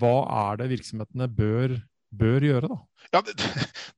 hva 0.00 0.16
er 0.48 0.60
det 0.62 0.70
virksomhetene 0.74 1.30
bør 1.30 1.78
bør 2.10 2.42
gjøre, 2.42 2.68
da? 2.68 2.76
Ja, 3.14 3.20
det, 3.26 3.36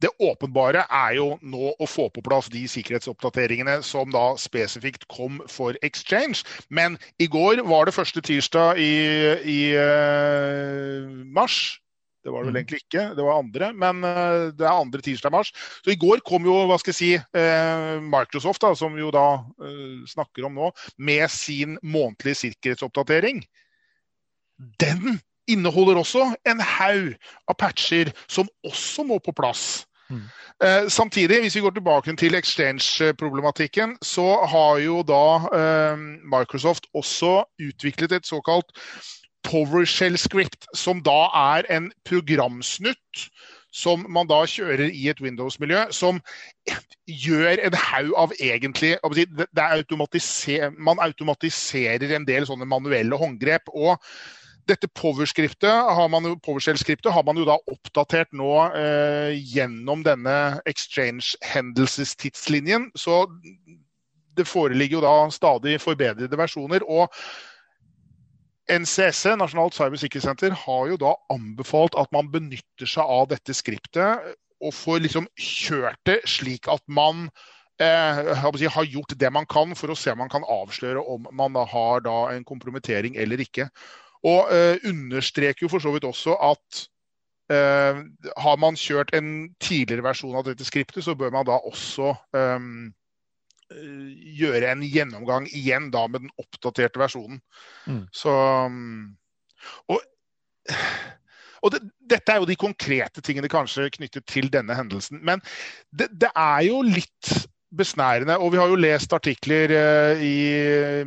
det, 0.02 0.10
åpenbare 0.20 0.84
er 0.92 1.14
jo 1.16 1.26
nå 1.40 1.72
å 1.72 1.88
få 1.88 2.08
på 2.12 2.22
plass 2.24 2.50
de 2.52 2.64
sikkerhetsoppdateringene 2.70 3.78
som 3.86 4.12
da 4.12 4.32
spesifikt 4.40 5.06
kom 5.12 5.40
for 5.50 5.76
Exchange. 5.84 6.44
Men 6.68 6.98
i 7.22 7.28
går 7.30 7.64
var 7.68 7.88
det 7.88 7.96
første 7.96 8.22
tirsdag 8.24 8.80
i, 8.80 8.92
i 9.48 9.60
uh, 9.76 11.08
mars. 11.32 11.78
Det 12.22 12.30
var 12.30 12.44
det 12.44 12.50
vel 12.50 12.54
mm. 12.54 12.60
egentlig 12.60 12.82
ikke, 12.84 13.06
det 13.18 13.26
var 13.26 13.40
andre, 13.40 13.72
men 13.74 14.04
uh, 14.06 14.52
det 14.54 14.66
er 14.66 14.70
andre 14.76 15.02
tirsdag 15.02 15.34
mars. 15.34 15.50
Så 15.82 15.94
i 15.94 15.98
går 15.98 16.22
kom 16.26 16.46
jo 16.46 16.54
hva 16.70 16.78
skal 16.78 16.94
jeg 16.94 17.00
si, 17.00 17.10
uh, 17.18 17.98
Microsoft, 18.04 18.62
da, 18.62 18.72
som 18.78 18.94
jo 18.98 19.10
da 19.14 19.26
snakker 20.10 20.46
om 20.46 20.56
nå, 20.58 20.70
med 21.02 21.26
sin 21.32 21.76
månedlige 21.82 22.44
sikkerhetsoppdatering. 22.46 23.42
Den 24.82 25.18
inneholder 25.50 25.98
også 25.98 26.28
en 26.46 26.60
haug 26.62 27.14
av 27.50 27.58
patcher 27.58 28.12
som 28.30 28.50
også 28.66 29.04
må 29.06 29.18
på 29.22 29.34
plass. 29.36 29.82
Mm. 30.12 30.28
Eh, 30.64 30.88
samtidig, 30.88 31.40
hvis 31.40 31.56
vi 31.56 31.60
går 31.60 31.70
tilbake 31.70 32.16
til 32.16 32.34
exchange-problematikken, 32.34 33.96
så 34.02 34.46
har 34.46 34.78
jo 34.78 35.02
da 35.02 35.24
eh, 35.58 35.96
Microsoft 36.34 36.86
også 36.94 37.44
utviklet 37.58 38.12
et 38.12 38.26
såkalt 38.26 38.70
PowerShell 39.46 40.18
script, 40.18 40.66
som 40.74 41.02
da 41.04 41.28
er 41.34 41.68
en 41.72 41.92
programsnutt 42.08 43.28
som 43.72 44.04
man 44.12 44.28
da 44.28 44.42
kjører 44.48 44.90
i 44.92 45.08
et 45.08 45.20
Windows-miljø, 45.24 45.86
som 45.96 46.20
gjør 47.08 47.56
en 47.56 47.74
haug 47.80 48.12
av 48.20 48.32
egentlig 48.36 48.98
automatiser, 49.02 50.70
Man 50.76 51.00
automatiserer 51.00 52.16
en 52.16 52.26
del 52.28 52.46
sånne 52.46 52.64
manuelle 52.68 53.16
håndgrep. 53.16 53.62
og 53.72 53.96
dette 54.68 54.88
PowerShell-skriptet 54.94 55.92
har 55.92 56.08
man 56.08 56.24
jo 57.36 57.44
da 57.48 57.56
oppdatert 57.66 58.32
nå 58.32 58.70
eh, 58.78 59.30
gjennom 59.34 60.02
denne 60.06 60.60
exchange-hendelsestidslinjen. 60.70 62.90
Så 62.94 63.26
det 64.36 64.46
foreligger 64.46 65.00
jo 65.00 65.02
da 65.02 65.30
stadig 65.34 65.80
forbedrede 65.80 66.38
versjoner. 66.38 66.80
og 66.86 67.08
NCSE, 68.72 69.36
Nasjonalt 69.36 69.76
cybersikkerhetssenter, 69.76 70.54
har 70.64 70.86
jo 70.90 70.98
da 71.00 71.16
anbefalt 71.32 71.96
at 72.00 72.12
man 72.14 72.30
benytter 72.32 72.88
seg 72.88 73.04
av 73.04 73.28
dette 73.32 73.54
skriptet 73.56 74.32
og 74.62 74.74
får 74.76 75.02
liksom 75.04 75.26
kjørt 75.36 75.98
det 76.08 76.20
slik 76.30 76.68
at 76.70 76.82
man 76.86 77.26
eh, 77.82 78.32
har 78.38 78.86
gjort 78.86 79.16
det 79.18 79.32
man 79.34 79.48
kan 79.50 79.74
for 79.78 79.92
å 79.92 79.98
se 79.98 80.14
om 80.14 80.22
man 80.22 80.32
kan 80.32 80.46
avsløre 80.46 81.02
om 81.02 81.26
man 81.34 81.58
har 81.68 82.04
da 82.06 82.16
en 82.32 82.46
kompromittering 82.46 83.18
eller 83.18 83.42
ikke. 83.42 83.68
Og 84.22 84.52
eh, 84.54 84.78
understreker 84.86 85.66
jo 85.66 85.72
for 85.72 85.82
så 85.82 85.92
vidt 85.94 86.06
også 86.06 86.38
at 86.38 86.82
eh, 87.52 88.02
har 88.46 88.60
man 88.62 88.78
kjørt 88.78 89.14
en 89.18 89.50
tidligere 89.60 90.06
versjon 90.06 90.38
av 90.38 90.46
dette 90.46 90.66
skriptet, 90.66 91.02
så 91.04 91.18
bør 91.18 91.34
man 91.34 91.48
da 91.48 91.58
også 91.58 92.14
eh, 92.38 92.60
gjøre 93.70 94.72
en 94.72 94.82
gjennomgang 94.84 95.46
igjen 95.50 95.90
da 95.94 96.06
med 96.10 96.26
den 96.26 96.34
oppdaterte 96.40 97.00
versjonen. 97.00 97.40
Mm. 97.86 98.04
Så 98.12 98.32
Og, 99.88 100.00
og 101.62 101.72
det, 101.74 101.80
dette 102.10 102.34
er 102.34 102.42
jo 102.42 102.48
de 102.50 102.58
konkrete 102.58 103.22
tingene 103.24 103.50
kanskje 103.50 103.90
knyttet 103.94 104.26
til 104.26 104.50
denne 104.52 104.74
hendelsen. 104.74 105.22
Men 105.22 105.42
det, 105.94 106.10
det 106.18 106.32
er 106.34 106.64
jo 106.66 106.82
litt 106.82 107.30
besnærende. 107.76 108.36
Og 108.38 108.52
vi 108.52 108.60
har 108.60 108.70
jo 108.70 108.80
lest 108.80 109.12
artikler 109.16 109.72
eh, 109.76 110.22
i 110.22 110.36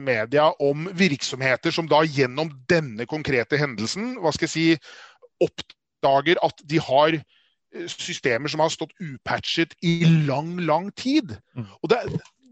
media 0.01 0.49
om 0.63 0.87
virksomheter 0.97 1.73
som 1.75 1.89
da 1.89 2.01
gjennom 2.05 2.51
denne 2.69 3.07
konkrete 3.09 3.59
hendelsen 3.61 4.15
hva 4.21 4.33
skal 4.33 4.49
jeg 4.49 4.55
si, 4.55 4.67
oppdager 5.43 6.39
at 6.45 6.63
de 6.65 6.81
har 6.81 7.17
eh, 7.19 7.87
systemer 7.91 8.51
som 8.51 8.63
har 8.63 8.73
stått 8.73 8.95
upatchet 8.97 9.75
i 9.85 9.99
lang, 10.27 10.55
lang 10.65 10.89
tid. 10.97 11.35
Mm. 11.53 11.69
Og 11.81 11.91
det, 11.93 12.01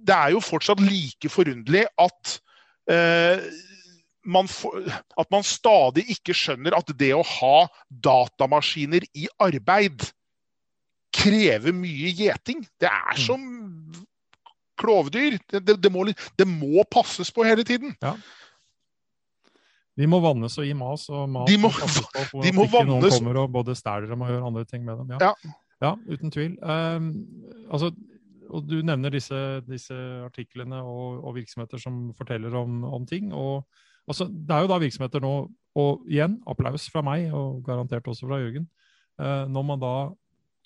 det 0.04 0.16
er 0.16 0.34
jo 0.36 0.42
fortsatt 0.44 0.82
like 0.84 1.32
forunderlig 1.32 1.86
at 2.02 2.34
eh, 2.92 3.46
man 4.24 4.48
for, 4.48 4.80
at 5.20 5.32
man 5.32 5.44
stadig 5.44 6.06
ikke 6.16 6.36
skjønner 6.36 6.76
at 6.78 6.92
det 7.00 7.12
å 7.16 7.24
ha 7.28 7.66
datamaskiner 7.90 9.06
i 9.20 9.28
arbeid 9.44 10.06
krever 11.14 11.76
mye 11.76 12.14
gjeting. 12.16 12.64
Det 12.82 12.90
er 12.90 13.18
mm. 13.18 13.24
som 13.26 13.44
klovdyr. 14.80 15.38
Det, 15.50 15.62
det, 15.68 15.76
det, 15.84 15.92
må, 15.94 16.06
det, 16.10 16.48
må, 16.48 16.86
passes 16.92 17.32
på 17.32 17.46
hele 17.48 17.66
tiden. 17.68 17.94
Ja. 18.04 18.16
De 20.00 20.08
må 20.10 20.18
vannes 20.24 20.56
og 20.58 20.66
gi 20.66 20.74
mas, 20.74 21.04
og 21.14 21.28
mas 21.30 21.52
de 21.52 21.60
må, 21.62 21.70
på, 21.70 22.42
de 22.46 22.54
må 22.56 22.66
ikke 22.66 22.86
noen 22.88 23.12
kommer 23.14 23.44
og 23.44 23.52
både 23.54 23.76
stjeler 23.78 24.10
dem 24.10 24.24
og 24.26 24.32
gjør 24.32 24.48
andre 24.50 24.66
ting 24.66 24.88
med 24.88 25.04
dem. 25.04 25.14
Ja, 25.20 25.34
ja. 25.36 25.54
ja 25.86 25.94
uten 26.10 26.34
tvil. 26.34 26.56
Um, 26.66 27.12
altså, 27.70 27.92
og 28.50 28.68
Du 28.68 28.80
nevner 28.86 29.14
disse, 29.14 29.38
disse 29.68 29.96
artiklene 30.26 30.82
og, 30.82 31.24
og, 31.24 31.36
virksomheter 31.38 31.82
som 31.82 32.08
forteller 32.18 32.56
om, 32.60 32.84
om 32.84 33.06
ting. 33.06 33.34
og 33.34 33.68
altså, 34.08 34.28
Det 34.28 34.56
er 34.56 34.66
jo 34.66 34.72
da 34.72 34.82
virksomheter 34.82 35.24
nå, 35.24 35.36
og 35.76 36.04
igjen 36.10 36.40
applaus 36.48 36.90
fra 36.94 37.02
meg, 37.06 37.32
og 37.34 37.64
garantert 37.66 38.08
også 38.08 38.28
fra 38.28 38.42
Jørgen, 38.42 38.68
eh, 39.20 39.46
når 39.50 39.66
man 39.70 39.82
da 39.82 39.96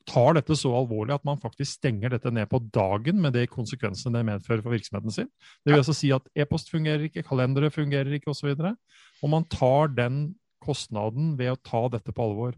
tar 0.08 0.38
dette 0.38 0.56
så 0.56 0.72
alvorlig 0.72 1.16
at 1.18 1.26
man 1.28 1.40
faktisk 1.40 1.80
stenger 1.82 2.14
dette 2.14 2.32
ned 2.32 2.48
på 2.48 2.62
dagen 2.74 3.20
med 3.20 3.36
de 3.36 3.44
konsekvensene 3.52 4.16
det 4.16 4.28
medfører 4.30 4.64
for 4.64 4.72
virksomheten 4.72 5.14
sin. 5.14 5.30
Det 5.66 5.74
vil 5.74 5.82
altså 5.82 5.96
si 5.96 6.14
at 6.16 6.30
e-post 6.36 6.72
fungerer 6.72 7.10
ikke, 7.10 7.26
kalendere 7.28 7.72
fungerer 7.74 8.14
ikke 8.16 8.32
osv. 8.32 8.54
Og, 8.54 8.62
så 8.64 9.26
og 9.26 9.34
man 9.34 9.48
tar 9.52 9.92
den 9.98 10.22
kostnaden 10.64 11.36
ved 11.40 11.54
å 11.54 11.60
ta 11.60 11.84
dette 11.92 12.16
på 12.16 12.24
alvor. 12.24 12.56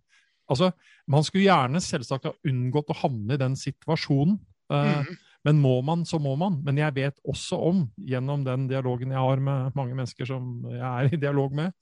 Altså, 0.50 0.72
Man 1.08 1.26
skulle 1.26 1.48
gjerne 1.48 1.82
selvsagt 1.82 2.28
ha 2.30 2.36
unngått 2.46 2.90
å 2.94 3.00
havne 3.02 3.34
i 3.34 3.42
den 3.42 3.56
situasjonen. 3.58 4.38
Mm. 4.70 5.18
Men 5.48 5.60
må 5.64 5.78
man, 5.86 6.04
så 6.06 6.20
må 6.22 6.36
man. 6.40 6.60
Men 6.66 6.80
jeg 6.82 6.96
vet 6.98 7.20
også 7.24 7.60
om, 7.70 7.84
gjennom 7.98 8.44
den 8.46 8.68
dialogen 8.70 9.16
jeg 9.16 9.24
har 9.24 9.44
med 9.44 9.76
mange 9.78 9.96
mennesker 9.96 10.28
som 10.28 10.68
jeg 10.70 10.86
er 10.86 11.14
i 11.14 11.22
dialog 11.22 11.56
med, 11.56 11.76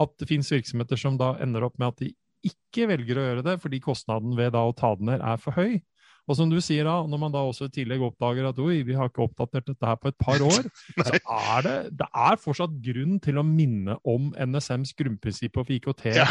at 0.00 0.14
det 0.18 0.28
finnes 0.30 0.50
virksomheter 0.50 0.98
som 0.98 1.18
da 1.20 1.34
ender 1.44 1.66
opp 1.66 1.76
med 1.78 1.92
at 1.92 2.00
de 2.02 2.14
ikke 2.44 2.88
velger 2.90 3.18
å 3.18 3.26
gjøre 3.28 3.44
det 3.46 3.58
fordi 3.62 3.80
kostnaden 3.84 4.34
ved 4.36 4.52
da 4.56 4.64
å 4.66 4.74
ta 4.76 4.94
den 4.98 5.12
ned 5.12 5.22
er 5.24 5.40
for 5.40 5.56
høy. 5.56 5.78
Og 6.24 6.38
som 6.38 6.48
du 6.48 6.56
sier 6.64 6.86
da, 6.88 6.96
når 7.04 7.20
man 7.20 7.32
da 7.34 7.42
også 7.44 7.68
i 7.68 7.72
tillegg 7.74 8.02
oppdager 8.06 8.48
at 8.48 8.60
oi, 8.62 8.78
vi 8.86 8.96
har 8.96 9.10
ikke 9.10 9.26
oppdatert 9.26 9.68
dette 9.68 9.88
her 9.88 9.98
på 10.00 10.08
et 10.08 10.16
par 10.20 10.40
år, 10.40 10.68
så 11.08 11.18
er 11.20 11.66
det, 11.66 11.76
det 12.00 12.08
er 12.08 12.40
fortsatt 12.40 12.78
grunn 12.84 13.18
til 13.24 13.40
å 13.40 13.44
minne 13.44 13.98
om 14.08 14.30
NSMs 14.32 14.94
grunnprinsipp 14.96 15.60
for 15.60 15.74
IKT. 15.76 16.06
Ja. 16.16 16.28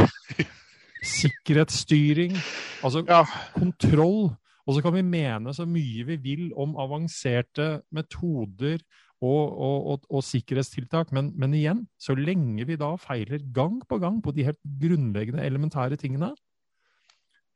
Sikkerhetsstyring, 1.03 2.33
altså 2.81 3.03
ja. 3.05 3.21
kontroll. 3.53 4.31
Og 4.63 4.77
så 4.77 4.83
kan 4.83 4.95
vi 4.95 5.03
mene 5.03 5.51
så 5.55 5.65
mye 5.67 6.05
vi 6.07 6.19
vil 6.23 6.45
om 6.59 6.77
avanserte 6.79 7.81
metoder 7.91 8.79
og, 9.23 9.43
og, 9.51 9.77
og, 9.91 10.07
og 10.09 10.23
sikkerhetstiltak. 10.23 11.11
Men, 11.15 11.33
men, 11.39 11.55
igjen, 11.57 11.83
så 11.99 12.15
lenge 12.15 12.67
vi 12.67 12.79
da 12.79 12.93
feiler 12.99 13.43
gang 13.55 13.81
på 13.89 13.99
gang 14.03 14.21
på 14.23 14.33
de 14.35 14.47
helt 14.47 14.61
grunnleggende, 14.81 15.43
elementære 15.43 15.99
tingene, 15.99 16.33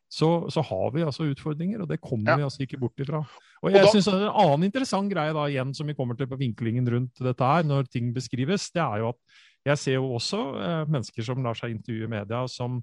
så, 0.07 0.47
så 0.47 0.63
har 0.63 0.93
vi 0.95 1.03
altså 1.03 1.25
utfordringer, 1.27 1.81
og 1.83 1.89
det 1.91 1.99
kommer 1.99 2.31
ja. 2.31 2.37
vi 2.39 2.45
altså 2.47 2.63
ikke 2.63 2.79
bort 2.79 3.01
ifra. 3.03 3.19
Og 3.59 3.73
jeg 3.73 3.89
synes 3.91 4.07
En 4.07 4.29
annen 4.29 4.63
interessant 4.69 5.11
greie 5.11 5.33
da 5.35 5.43
igjen 5.51 5.73
som 5.75 5.89
vi 5.89 5.95
kommer 5.97 6.15
til 6.15 6.29
på 6.31 6.39
vinklingen 6.39 6.87
rundt 6.93 7.19
dette 7.19 7.49
her, 7.49 7.67
når 7.67 7.89
ting 7.91 8.13
beskrives, 8.15 8.69
det 8.71 8.83
er 8.83 9.03
jo 9.03 9.11
at 9.11 9.19
jeg 9.67 9.81
ser 9.81 9.97
jo 9.97 10.13
også 10.15 10.39
eh, 10.63 10.83
mennesker 10.87 11.27
som 11.27 11.43
lar 11.43 11.57
seg 11.59 11.73
intervjue 11.75 12.07
i 12.07 12.13
media, 12.13 12.45
som, 12.47 12.79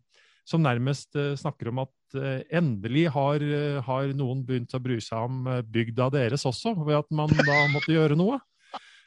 som 0.49 0.63
nærmest 0.65 1.17
eh, 1.17 1.35
snakker 1.41 1.71
om 1.73 1.83
at 1.87 2.19
eh, 2.21 2.45
endelig 2.59 3.07
har, 3.15 3.43
eh, 3.43 3.81
har, 3.85 4.13
noen 4.17 4.45
begynt 4.47 4.77
å 4.77 4.83
bry 4.83 4.99
seg 5.03 5.29
om 5.29 5.49
bygda 5.73 6.11
deres 6.15 6.45
også, 6.49 6.75
ved 6.85 7.01
at 7.01 7.11
man 7.15 7.33
da 7.41 7.61
måtte 7.73 7.95
gjøre 7.95 8.19
noe. 8.19 8.41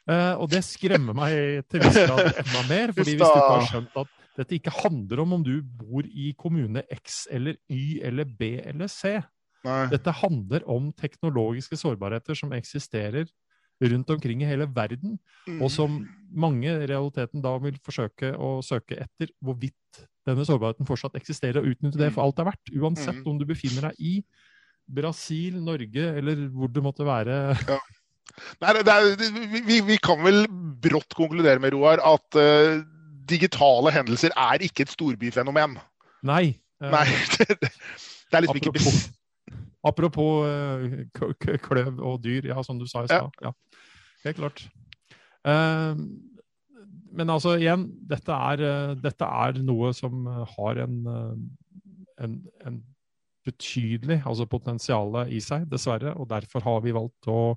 Og 0.08 0.46
det 0.48 0.62
skremmer 0.64 1.12
meg 1.12 1.66
til 1.68 1.82
viss 1.82 1.98
grad 1.98 2.30
enda 2.30 2.60
mer. 2.64 2.92
fordi 2.96 3.12
hvis 3.12 3.20
du 3.20 3.26
ikke 3.26 3.50
har 3.50 3.66
skjønt 3.68 3.98
at 4.00 4.14
dette 4.38 4.54
ikke 4.56 4.72
handler 4.72 5.20
om 5.20 5.34
om 5.36 5.42
du 5.44 5.58
bor 5.60 6.06
i 6.08 6.30
kommune 6.38 6.80
X 6.94 7.26
eller 7.28 7.58
Y 7.68 7.98
eller 8.08 8.24
B 8.38 8.54
eller 8.62 8.88
C. 8.88 9.18
Nei. 9.66 9.82
Dette 9.92 10.14
handler 10.22 10.64
om 10.64 10.88
teknologiske 10.96 11.76
sårbarheter 11.76 12.38
som 12.40 12.54
eksisterer 12.56 13.28
rundt 13.84 14.10
omkring 14.10 14.42
i 14.42 14.48
hele 14.48 14.64
verden, 14.74 15.18
mm. 15.46 15.60
og 15.60 15.70
som 15.70 16.00
mange 16.32 16.70
i 16.70 16.88
realiteten 16.88 17.44
da 17.44 17.52
vil 17.62 17.76
forsøke 17.84 18.32
å 18.34 18.58
søke 18.64 18.96
etter 19.04 19.30
hvorvidt 19.44 19.76
denne 20.28 20.44
sårbarheten 20.46 20.88
fortsatt 20.88 21.16
eksisterer, 21.18 21.62
og 21.62 21.72
utnytte 21.72 22.00
det 22.00 22.12
for 22.14 22.24
alt 22.24 22.36
det 22.38 22.44
er 22.44 22.50
verdt. 22.52 22.72
Uansett 22.76 23.22
mm. 23.22 23.28
om 23.30 23.40
du 23.40 23.46
befinner 23.48 23.88
deg 23.88 24.02
i 24.02 24.14
Brasil, 24.88 25.58
Norge 25.60 26.10
eller 26.20 26.46
hvor 26.54 26.70
det 26.72 26.84
måtte 26.84 27.06
være. 27.08 27.38
Ja. 27.68 27.78
Nei, 28.62 28.72
det 28.76 28.92
er, 28.92 29.06
vi, 29.66 29.80
vi, 29.88 29.98
kan 30.04 30.20
vel 30.22 30.44
brått 30.82 31.16
konkludere 31.16 31.60
med, 31.62 31.74
Roar, 31.74 32.00
at 32.04 32.38
uh, 32.38 32.80
digitale 33.28 33.92
hendelser 33.94 34.34
er 34.36 34.64
ikke 34.64 34.86
et 34.86 34.94
storbyfenomen. 34.94 35.78
Nei. 36.28 36.56
Uh, 36.82 36.90
Nei 36.96 37.06
det, 37.38 37.58
det, 37.58 37.72
er 38.32 38.44
liksom 38.44 38.60
apropos, 38.60 38.98
ikke 39.00 39.14
Apropos 39.88 40.32
uh, 40.46 41.58
kløv 41.64 41.98
og 41.98 42.20
dyr, 42.24 42.50
ja, 42.52 42.62
som 42.66 42.80
du 42.80 42.86
sa 42.90 43.04
i 43.04 43.10
stad. 43.10 43.30
Ja. 43.42 43.50
ja. 43.50 43.82
Helt 44.26 44.40
klart. 44.40 44.66
Men 47.14 47.32
altså, 47.32 47.56
igjen, 47.58 47.88
dette 48.10 48.34
er, 48.52 48.62
dette 49.00 49.26
er, 49.26 49.58
noe 49.64 49.92
som 49.96 50.26
har 50.56 50.80
en, 50.84 50.96
en, 52.20 52.38
en 52.66 52.80
betydelig 53.48 54.20
altså 54.26 54.46
potensialet 54.50 55.32
i 55.34 55.40
seg, 55.42 55.66
dessverre. 55.70 56.14
Og 56.18 56.28
derfor 56.30 56.64
har 56.66 56.82
vi 56.84 56.94
valgt 56.96 57.28
å 57.30 57.56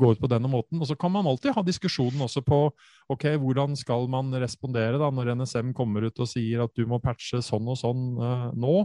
gå 0.00 0.12
ut 0.12 0.20
på 0.22 0.30
denne 0.30 0.50
måten. 0.50 0.80
Og 0.80 0.88
så 0.88 0.96
kan 0.98 1.12
man 1.14 1.28
alltid 1.28 1.56
ha 1.56 1.64
diskusjonen 1.66 2.24
også 2.26 2.44
på 2.46 2.64
ok, 3.12 3.28
hvordan 3.42 3.76
skal 3.78 4.08
man 4.12 4.32
respondere 4.42 5.00
da 5.00 5.10
når 5.12 5.34
NSM 5.42 5.74
kommer 5.76 6.08
ut 6.08 6.22
og 6.22 6.30
sier 6.30 6.64
at 6.64 6.74
du 6.78 6.86
må 6.88 7.02
patche 7.02 7.42
sånn 7.44 7.68
og 7.70 7.80
sånn 7.80 8.06
uh, 8.20 8.48
nå. 8.54 8.76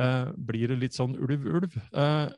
Uh, 0.00 0.32
blir 0.36 0.72
det 0.72 0.80
litt 0.80 0.96
sånn 0.96 1.16
ulv-ulv? 1.20 1.74
Uh, 1.92 2.32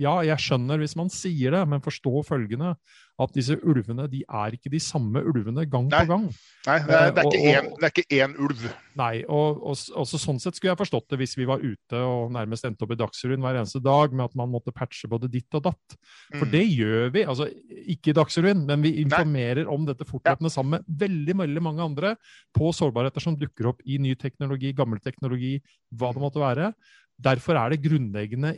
ja, 0.00 0.14
jeg 0.26 0.42
skjønner 0.42 0.80
hvis 0.82 0.96
man 0.98 1.10
sier 1.12 1.54
det, 1.54 1.62
men 1.70 1.82
forstå 1.82 2.24
følgende. 2.26 2.74
At 3.14 3.30
disse 3.30 3.54
ulvene 3.62 4.08
de 4.10 4.24
er 4.26 4.56
ikke 4.56 4.72
de 4.72 4.80
samme 4.82 5.20
ulvene 5.22 5.62
gang 5.70 5.84
nei. 5.86 6.00
på 6.02 6.08
gang. 6.10 6.24
Nei, 6.66 6.78
det 6.82 6.96
er, 6.98 7.12
det 7.14 7.22
er, 7.22 7.92
ikke, 7.92 8.02
én, 8.18 8.32
ulv. 8.42 8.64
Nei, 8.98 9.20
og, 9.30 9.60
og, 9.62 9.78
også 10.02 10.18
sånn 10.18 10.40
sett 10.42 10.58
skulle 10.58 10.72
jeg 10.72 10.80
forstått 10.80 11.14
det 11.14 11.20
hvis 11.20 11.36
vi 11.38 11.46
var 11.46 11.62
ute 11.62 12.00
og 12.02 12.32
nærmest 12.34 12.66
endte 12.66 12.82
opp 12.82 12.96
i 12.96 12.98
Dagsrevyen 12.98 13.46
hver 13.46 13.60
eneste 13.60 13.78
dag 13.84 14.10
med 14.10 14.24
at 14.26 14.34
man 14.40 14.50
måtte 14.50 14.74
patche 14.74 15.06
både 15.12 15.30
ditt 15.30 15.54
og 15.54 15.62
datt. 15.68 15.96
For 16.32 16.42
mm. 16.42 16.52
det 16.56 16.64
gjør 16.64 17.14
vi. 17.14 17.24
altså 17.30 17.48
Ikke 17.94 18.10
i 18.10 18.18
Dagsrevyen, 18.18 18.66
men 18.66 18.82
vi 18.82 18.96
informerer 19.04 19.62
nei. 19.62 19.70
om 19.78 19.86
dette 19.86 20.10
fortløpende 20.10 20.50
ja. 20.50 20.56
sammen 20.56 20.80
med 20.80 21.00
veldig, 21.06 21.38
veldig 21.44 21.66
mange 21.70 21.86
andre 21.86 22.14
på 22.56 22.74
sårbarheter 22.74 23.22
som 23.22 23.38
dukker 23.38 23.70
opp 23.70 23.86
i 23.86 24.02
ny 24.02 24.18
teknologi, 24.18 24.74
gammel 24.74 24.98
teknologi, 24.98 25.60
hva 25.94 26.10
det 26.10 26.26
måtte 26.26 26.42
være. 26.42 26.74
Derfor 27.14 27.62
er 27.62 27.70
det 27.70 27.84
grunnleggende 27.86 28.56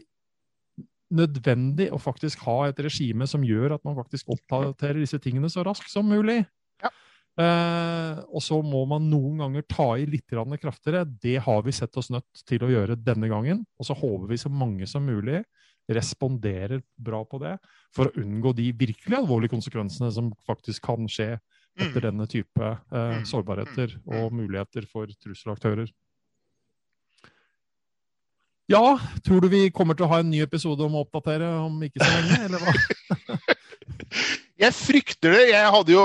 nødvendig 1.15 1.91
å 1.95 2.01
faktisk 2.03 2.43
ha 2.47 2.65
et 2.69 2.81
regime 2.83 3.29
som 3.31 3.45
gjør 3.47 3.77
at 3.77 3.85
man 3.87 3.97
faktisk 3.99 4.31
oppdaterer 4.35 4.99
disse 5.03 5.21
tingene 5.23 5.51
så 5.53 5.65
raskt 5.67 5.93
som 5.93 6.09
mulig. 6.11 6.41
Ja. 6.83 6.91
Eh, 7.37 8.23
og 8.27 8.43
så 8.43 8.59
må 8.65 8.83
man 8.91 9.07
noen 9.11 9.45
ganger 9.45 9.67
ta 9.71 9.93
i 10.01 10.07
litt 10.09 10.27
kraftigere. 10.33 11.05
Det 11.05 11.39
har 11.45 11.63
vi 11.63 11.75
sett 11.77 11.97
oss 11.97 12.11
nødt 12.11 12.47
til 12.49 12.65
å 12.65 12.73
gjøre 12.73 12.99
denne 12.99 13.31
gangen. 13.31 13.65
Og 13.79 13.87
så 13.87 13.95
håper 13.95 14.33
vi 14.33 14.41
så 14.41 14.51
mange 14.51 14.89
som 14.91 15.07
mulig 15.07 15.45
responderer 15.87 16.83
bra 16.99 17.21
på 17.25 17.39
det, 17.39 17.53
for 17.95 18.09
å 18.09 18.23
unngå 18.23 18.51
de 18.59 18.73
virkelig 18.75 19.21
alvorlige 19.21 19.55
konsekvensene 19.55 20.11
som 20.11 20.33
faktisk 20.49 20.83
kan 20.89 21.07
skje 21.07 21.37
etter 21.77 22.01
mm. 22.01 22.07
denne 22.09 22.27
type 22.27 22.71
eh, 22.73 23.13
mm. 23.21 23.27
sårbarheter 23.31 23.95
mm. 24.01 24.17
og 24.19 24.35
muligheter 24.35 24.89
for 24.91 25.11
trusselaktører. 25.23 25.87
Ja, 28.67 28.99
tror 29.23 29.45
du 29.45 29.51
vi 29.53 29.69
kommer 29.71 29.95
til 29.95 30.09
å 30.09 30.11
ha 30.11 30.19
en 30.23 30.33
ny 30.33 30.41
episode 30.43 30.83
om 30.83 30.97
å 30.99 31.05
oppdatere 31.05 31.47
om 31.63 31.79
ikke 31.87 32.03
så 32.03 32.11
lenge, 32.17 32.39
eller 32.49 32.65
hva? 32.65 33.37
jeg 34.65 34.75
frykter 34.75 35.37
det. 35.37 35.43
Jeg 35.53 35.71
hadde 35.71 35.95
jo, 35.95 36.03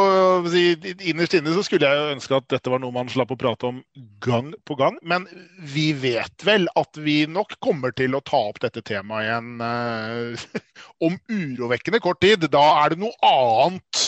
Innerst 1.09 1.33
inne 1.39 1.55
så 1.55 1.63
skulle 1.65 1.89
jeg 1.89 1.97
jo 1.97 2.11
ønske 2.13 2.37
at 2.37 2.47
dette 2.53 2.69
var 2.69 2.83
noe 2.83 2.93
man 2.93 3.09
slapp 3.09 3.33
å 3.33 3.39
prate 3.39 3.71
om 3.71 3.79
gang 4.21 4.51
på 4.69 4.77
gang. 4.77 4.99
Men 5.01 5.25
vi 5.73 5.87
vet 5.97 6.45
vel 6.45 6.69
at 6.77 7.01
vi 7.01 7.23
nok 7.25 7.57
kommer 7.65 7.97
til 7.97 8.13
å 8.13 8.21
ta 8.29 8.43
opp 8.51 8.61
dette 8.61 8.85
temaet 8.85 9.25
igjen 9.25 9.65
eh, 9.65 10.45
om 11.09 11.17
urovekkende 11.33 12.03
kort 12.03 12.21
tid. 12.21 12.45
Da 12.53 12.65
er 12.83 12.93
det 12.93 13.01
noe 13.01 13.17
annet 13.25 14.05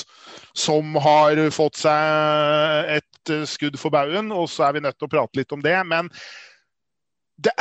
som 0.53 0.93
har 1.01 1.41
fått 1.57 1.81
seg 1.88 2.93
et 3.00 3.36
skudd 3.50 3.81
for 3.81 3.89
baugen, 3.93 4.29
og 4.29 4.45
så 4.51 4.67
er 4.67 4.77
vi 4.77 4.86
nødt 4.86 5.01
til 5.01 5.10
å 5.10 5.15
prate 5.15 5.41
litt 5.41 5.57
om 5.57 5.65
det. 5.65 5.79
Men 5.89 6.13
det, 7.41 7.55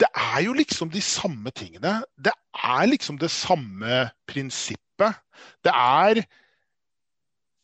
det 0.00 0.08
er 0.16 0.42
jo 0.46 0.54
liksom 0.56 0.90
de 0.92 1.02
samme 1.04 1.52
tingene. 1.52 2.00
Det 2.16 2.32
er 2.56 2.86
liksom 2.88 3.18
det 3.20 3.30
samme 3.30 4.06
prinsippet. 4.30 5.18
Det 5.64 5.72
er 5.74 6.22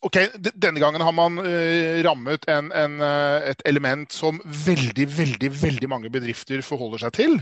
OK, 0.05 0.17
denne 0.61 0.79
gangen 0.79 1.01
har 1.01 1.13
man 1.15 1.39
uh, 1.41 1.99
rammet 2.05 2.45
en, 2.51 2.69
en, 2.71 2.99
uh, 3.01 3.41
et 3.49 3.61
element 3.65 4.13
som 4.13 4.37
veldig, 4.45 5.07
veldig, 5.17 5.49
veldig 5.63 5.89
mange 5.89 6.11
bedrifter 6.13 6.61
forholder 6.61 7.01
seg 7.01 7.15
til. 7.17 7.39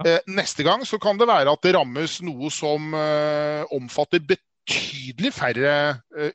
Ja. 0.00 0.16
Uh, 0.16 0.32
neste 0.38 0.64
gang 0.64 0.86
så 0.88 0.98
kan 1.02 1.20
det 1.20 1.28
være 1.28 1.52
at 1.52 1.60
det 1.66 1.74
rammes 1.76 2.16
noe 2.24 2.48
som 2.54 2.94
omfatter 3.76 4.24
betydelig 4.24 5.34
færre 5.36 5.74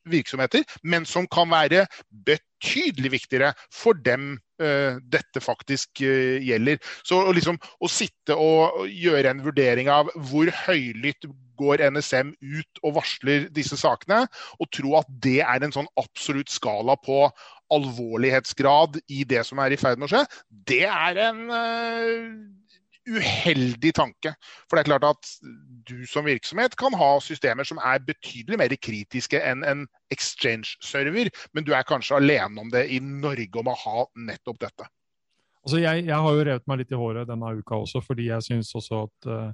virksomheter, 0.05 0.65
men 0.83 1.09
som 1.09 1.25
kan 1.25 1.49
være 1.49 1.87
betydelig 2.25 3.15
viktigere 3.17 3.55
for 3.73 3.97
dem 3.97 4.35
dette 4.57 5.41
faktisk 5.43 6.01
uh, 6.05 6.37
gjelder. 6.43 6.79
Så 7.03 7.19
liksom, 7.35 7.59
å 7.83 7.89
sitte 7.91 8.37
og 8.39 8.85
gjøre 8.87 9.33
en 9.33 9.43
vurdering 9.45 9.91
av 9.91 10.11
hvor 10.29 10.51
høylytt 10.65 11.27
går 11.59 11.83
NSM 11.95 12.33
ut 12.41 12.81
og 12.83 12.97
varsler 12.97 13.47
disse 13.55 13.77
sakene, 13.79 14.25
og 14.59 14.71
tro 14.75 14.95
at 14.99 15.11
det 15.23 15.39
er 15.45 15.63
en 15.63 15.75
sånn 15.75 15.89
absolutt 15.99 16.51
skala 16.51 16.97
på 16.99 17.25
alvorlighetsgrad 17.73 18.99
i 19.09 19.23
det 19.27 19.45
som 19.47 19.59
er 19.63 19.73
i 19.73 19.79
ferd 19.79 19.99
med 19.99 20.09
å 20.09 20.13
skje, 20.13 20.23
det 20.69 20.83
er 20.89 21.21
en 21.29 21.41
uh, 21.49 22.35
uheldig 23.09 23.93
tanke. 23.97 24.33
For 24.65 24.77
det 24.77 24.85
er 24.85 24.89
klart 24.89 25.07
at 25.07 25.31
du 25.87 26.05
som 26.09 26.27
virksomhet 26.27 26.77
kan 26.79 26.95
ha 26.97 27.11
systemer 27.23 27.67
som 27.67 27.79
er 27.83 28.03
betydelig 28.05 28.59
mer 28.61 28.75
kritiske 28.75 29.41
enn 29.41 29.65
en 29.67 29.85
exchange-server, 30.13 31.31
men 31.53 31.67
du 31.67 31.73
er 31.75 31.87
kanskje 31.87 32.19
alene 32.19 32.61
om 32.61 32.71
det 32.73 32.87
i 32.91 33.01
Norge 33.03 33.61
om 33.61 33.71
å 33.71 33.79
ha 33.85 34.05
nettopp 34.29 34.61
dette. 34.67 34.89
Altså 35.65 35.81
jeg, 35.81 36.05
jeg, 36.05 36.17
har 36.21 36.33
jo 36.33 36.45
revet 36.45 36.67
meg 36.69 36.81
litt 36.81 36.91
i 36.93 36.97
håret 36.99 37.29
denne 37.29 37.55
uka 37.57 37.79
også, 37.81 38.01
fordi 38.05 38.27
jeg 38.29 38.45
syns 38.45 38.69
også 38.77 39.05
at 39.07 39.29
uh, 39.31 39.53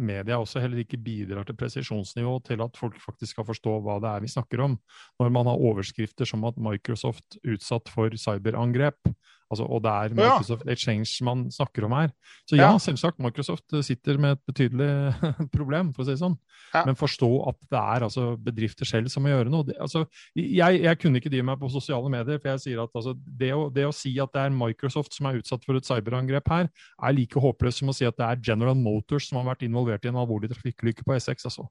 media 0.00 0.38
også 0.40 0.62
heller 0.62 0.80
ikke 0.80 1.00
bidrar 1.00 1.44
til 1.44 1.56
presisjonsnivå 1.60 2.38
til 2.46 2.62
at 2.64 2.78
folk 2.78 2.96
faktisk 3.02 3.36
skal 3.36 3.46
forstå 3.50 3.74
hva 3.84 3.98
det 4.00 4.08
er 4.08 4.24
vi 4.24 4.32
snakker 4.32 4.62
om. 4.64 4.78
Når 5.20 5.34
man 5.34 5.50
har 5.50 5.60
overskrifter 5.60 6.28
som 6.28 6.46
at 6.48 6.56
Microsoft 6.56 7.36
utsatt 7.44 7.92
for 7.92 8.16
cyberangrep, 8.16 9.12
Altså, 9.52 9.66
og 9.68 9.82
det 9.84 9.92
er 9.92 10.14
Microsoft 10.16 10.64
ja. 10.64 10.72
Exchange 10.72 11.26
man 11.26 11.44
snakker 11.52 11.84
om 11.84 11.92
her. 11.96 12.12
Så 12.48 12.56
ja, 12.56 12.70
ja, 12.70 12.78
selvsagt, 12.80 13.20
Microsoft 13.20 13.74
sitter 13.84 14.16
med 14.20 14.38
et 14.38 14.42
betydelig 14.48 14.88
problem, 15.56 15.90
for 15.92 16.04
å 16.04 16.08
si 16.08 16.14
det 16.14 16.22
sånn. 16.22 16.38
Ja. 16.72 16.86
Men 16.88 16.96
forstå 16.96 17.28
at 17.50 17.58
det 17.74 17.82
er 17.82 18.06
altså, 18.08 18.26
bedrifter 18.40 18.88
selv 18.88 19.12
som 19.12 19.26
må 19.26 19.34
gjøre 19.34 19.52
noe. 19.52 19.68
Det, 19.68 19.76
altså, 19.82 20.06
jeg, 20.38 20.80
jeg, 20.80 21.00
kunne 21.02 21.20
ikke 21.20 21.32
drive 21.34 21.48
meg 21.50 21.60
på 21.60 21.70
sosiale 21.74 22.12
medier, 22.12 22.40
for 22.40 22.54
jeg 22.54 22.64
sier 22.64 22.82
at 22.86 22.96
altså, 23.02 23.12
det, 23.20 23.52
å, 23.52 23.68
det, 23.74 23.84
å, 23.90 23.92
si 23.96 24.14
at 24.22 24.32
det 24.32 24.46
er 24.46 24.56
Microsoft 24.56 25.18
som 25.18 25.28
er 25.28 25.42
utsatt 25.42 25.68
for 25.68 25.76
et 25.76 25.88
cyberangrep 25.88 26.48
her, 26.54 26.72
er 26.96 27.16
like 27.18 27.44
håpløst 27.44 27.82
som 27.82 27.92
å 27.92 27.96
si 27.96 28.08
at 28.08 28.16
det 28.16 28.28
er 28.30 28.42
General 28.48 28.78
Motors 28.78 29.28
som 29.28 29.42
har 29.42 29.52
vært 29.52 29.68
involvert 29.68 30.08
i 30.08 30.12
en 30.12 30.20
alvorlig 30.22 30.52
trafikkulykke 30.54 31.04
på 31.04 31.18
E6. 31.18 31.44
altså. 31.50 31.68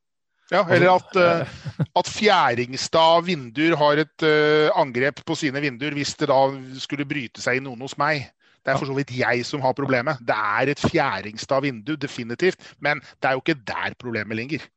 Ja, 0.52 0.66
Eller 0.68 0.92
at, 0.92 1.16
uh, 1.16 1.48
at 1.96 2.08
Fjæringstad 2.12 3.24
vinduer 3.24 3.78
har 3.80 4.02
et 4.04 4.26
uh, 4.28 4.68
angrep 4.82 5.22
på 5.26 5.38
sine 5.40 5.62
vinduer 5.64 5.96
hvis 5.96 6.12
det 6.20 6.28
da 6.32 6.42
skulle 6.82 7.08
bryte 7.08 7.40
seg 7.44 7.60
inn 7.60 7.70
noen 7.70 7.86
hos 7.86 7.96
meg. 8.02 8.28
Det 8.62 8.74
er 8.74 8.78
for 8.78 8.90
så 8.90 8.94
vidt 8.94 9.14
jeg 9.16 9.46
som 9.48 9.64
har 9.64 9.74
problemet. 9.78 10.20
Det 10.28 10.36
er 10.36 10.74
et 10.74 10.84
Fjæringstad 10.84 11.64
vindu, 11.66 11.96
definitivt. 11.96 12.60
Men 12.84 13.00
det 13.00 13.30
er 13.30 13.38
jo 13.38 13.42
ikke 13.46 13.62
der 13.66 13.96
problemet 13.98 14.38
ligger. 14.38 14.68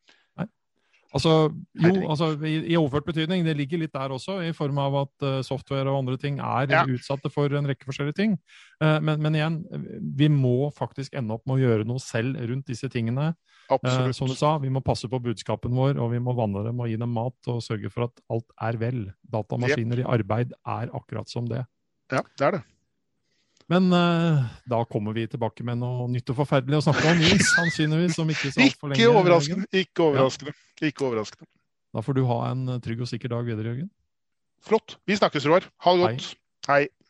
Altså, 1.14 1.32
jo, 1.78 1.92
altså, 2.10 2.32
i, 2.42 2.56
i, 2.72 2.76
overført 2.78 3.06
betydning. 3.06 3.44
Det 3.46 3.54
ligger 3.56 3.78
litt 3.84 3.92
der 3.94 4.12
også, 4.16 4.40
i 4.42 4.50
form 4.56 4.80
av 4.82 4.96
at 5.04 5.26
uh, 5.26 5.36
software 5.46 5.86
og 5.86 6.00
andre 6.00 6.18
ting 6.18 6.40
er 6.42 6.72
ja. 6.72 6.82
utsatte 6.90 7.30
for 7.30 7.54
en 7.54 7.68
rekke 7.70 7.86
forskjellige 7.86 8.18
ting. 8.18 8.34
Uh, 8.82 8.98
men, 8.98 9.22
men, 9.22 9.38
igjen, 9.38 9.60
vi 10.18 10.28
må 10.32 10.72
faktisk 10.74 11.14
ende 11.14 11.36
opp 11.36 11.46
med 11.46 11.60
å 11.60 11.62
gjøre 11.62 11.86
noe 11.86 12.02
selv 12.02 12.40
rundt 12.42 12.66
disse 12.72 12.90
tingene. 12.90 13.30
Uh, 13.70 14.10
som 14.12 14.28
du 14.28 14.34
sa, 14.36 14.56
vi 14.60 14.72
må 14.74 14.82
passe 14.84 15.08
på 15.10 15.22
budskapen 15.22 15.76
vår, 15.78 16.02
og 16.02 16.10
vi 16.16 16.20
må 16.22 16.34
vanne 16.36 16.66
dem 16.66 16.82
og 16.82 16.90
gi 16.90 16.98
dem 17.00 17.14
mat 17.14 17.52
og 17.52 17.62
sørge 17.64 17.92
for 17.94 18.08
at 18.08 18.24
alt 18.34 18.50
er 18.66 18.82
vel. 18.82 19.00
Datamaskiner 19.30 20.02
yep. 20.02 20.04
i 20.04 20.10
arbeid 20.18 20.58
er 20.66 20.90
akkurat 20.98 21.30
som 21.30 21.46
det. 21.50 21.62
Ja, 22.12 22.26
det 22.26 22.48
er 22.48 22.58
det. 22.58 22.64
Men 23.72 23.88
uh, 23.92 24.44
da 24.68 24.82
kommer 24.84 25.14
vi 25.16 25.24
tilbake 25.30 25.64
med 25.64 25.80
noe 25.80 26.04
nytt 26.12 26.28
og 26.34 26.42
forferdelig 26.42 26.82
å 26.82 26.84
snakke 26.88 27.04
om, 27.14 27.20
Nils, 27.22 27.48
sannsynligvis. 27.56 28.18
Om 28.20 28.32
ikke 28.34 28.52
så 28.52 28.64
altfor 28.66 28.92
lenge. 28.92 29.00
Ikke 29.00 29.20
overraskende. 29.20 29.68
Ikke 29.72 30.08
overraskende. 30.08 30.52
Ja. 30.52 30.90
Ikke 30.90 31.06
overraskende. 31.08 31.48
Da 31.94 32.02
får 32.04 32.18
du 32.18 32.24
ha 32.28 32.40
en 32.50 32.66
trygg 32.84 33.04
og 33.06 33.08
sikker 33.08 33.32
dag 33.32 33.46
videre, 33.46 33.72
Jørgen. 33.72 33.88
Flott. 34.64 34.98
Vi 35.08 35.16
snakkes, 35.16 35.46
Roar. 35.48 35.64
Ha 35.86 35.96
det 35.96 36.04
godt. 36.04 36.28
Hei. 36.68 36.74
Hei. 36.74 37.03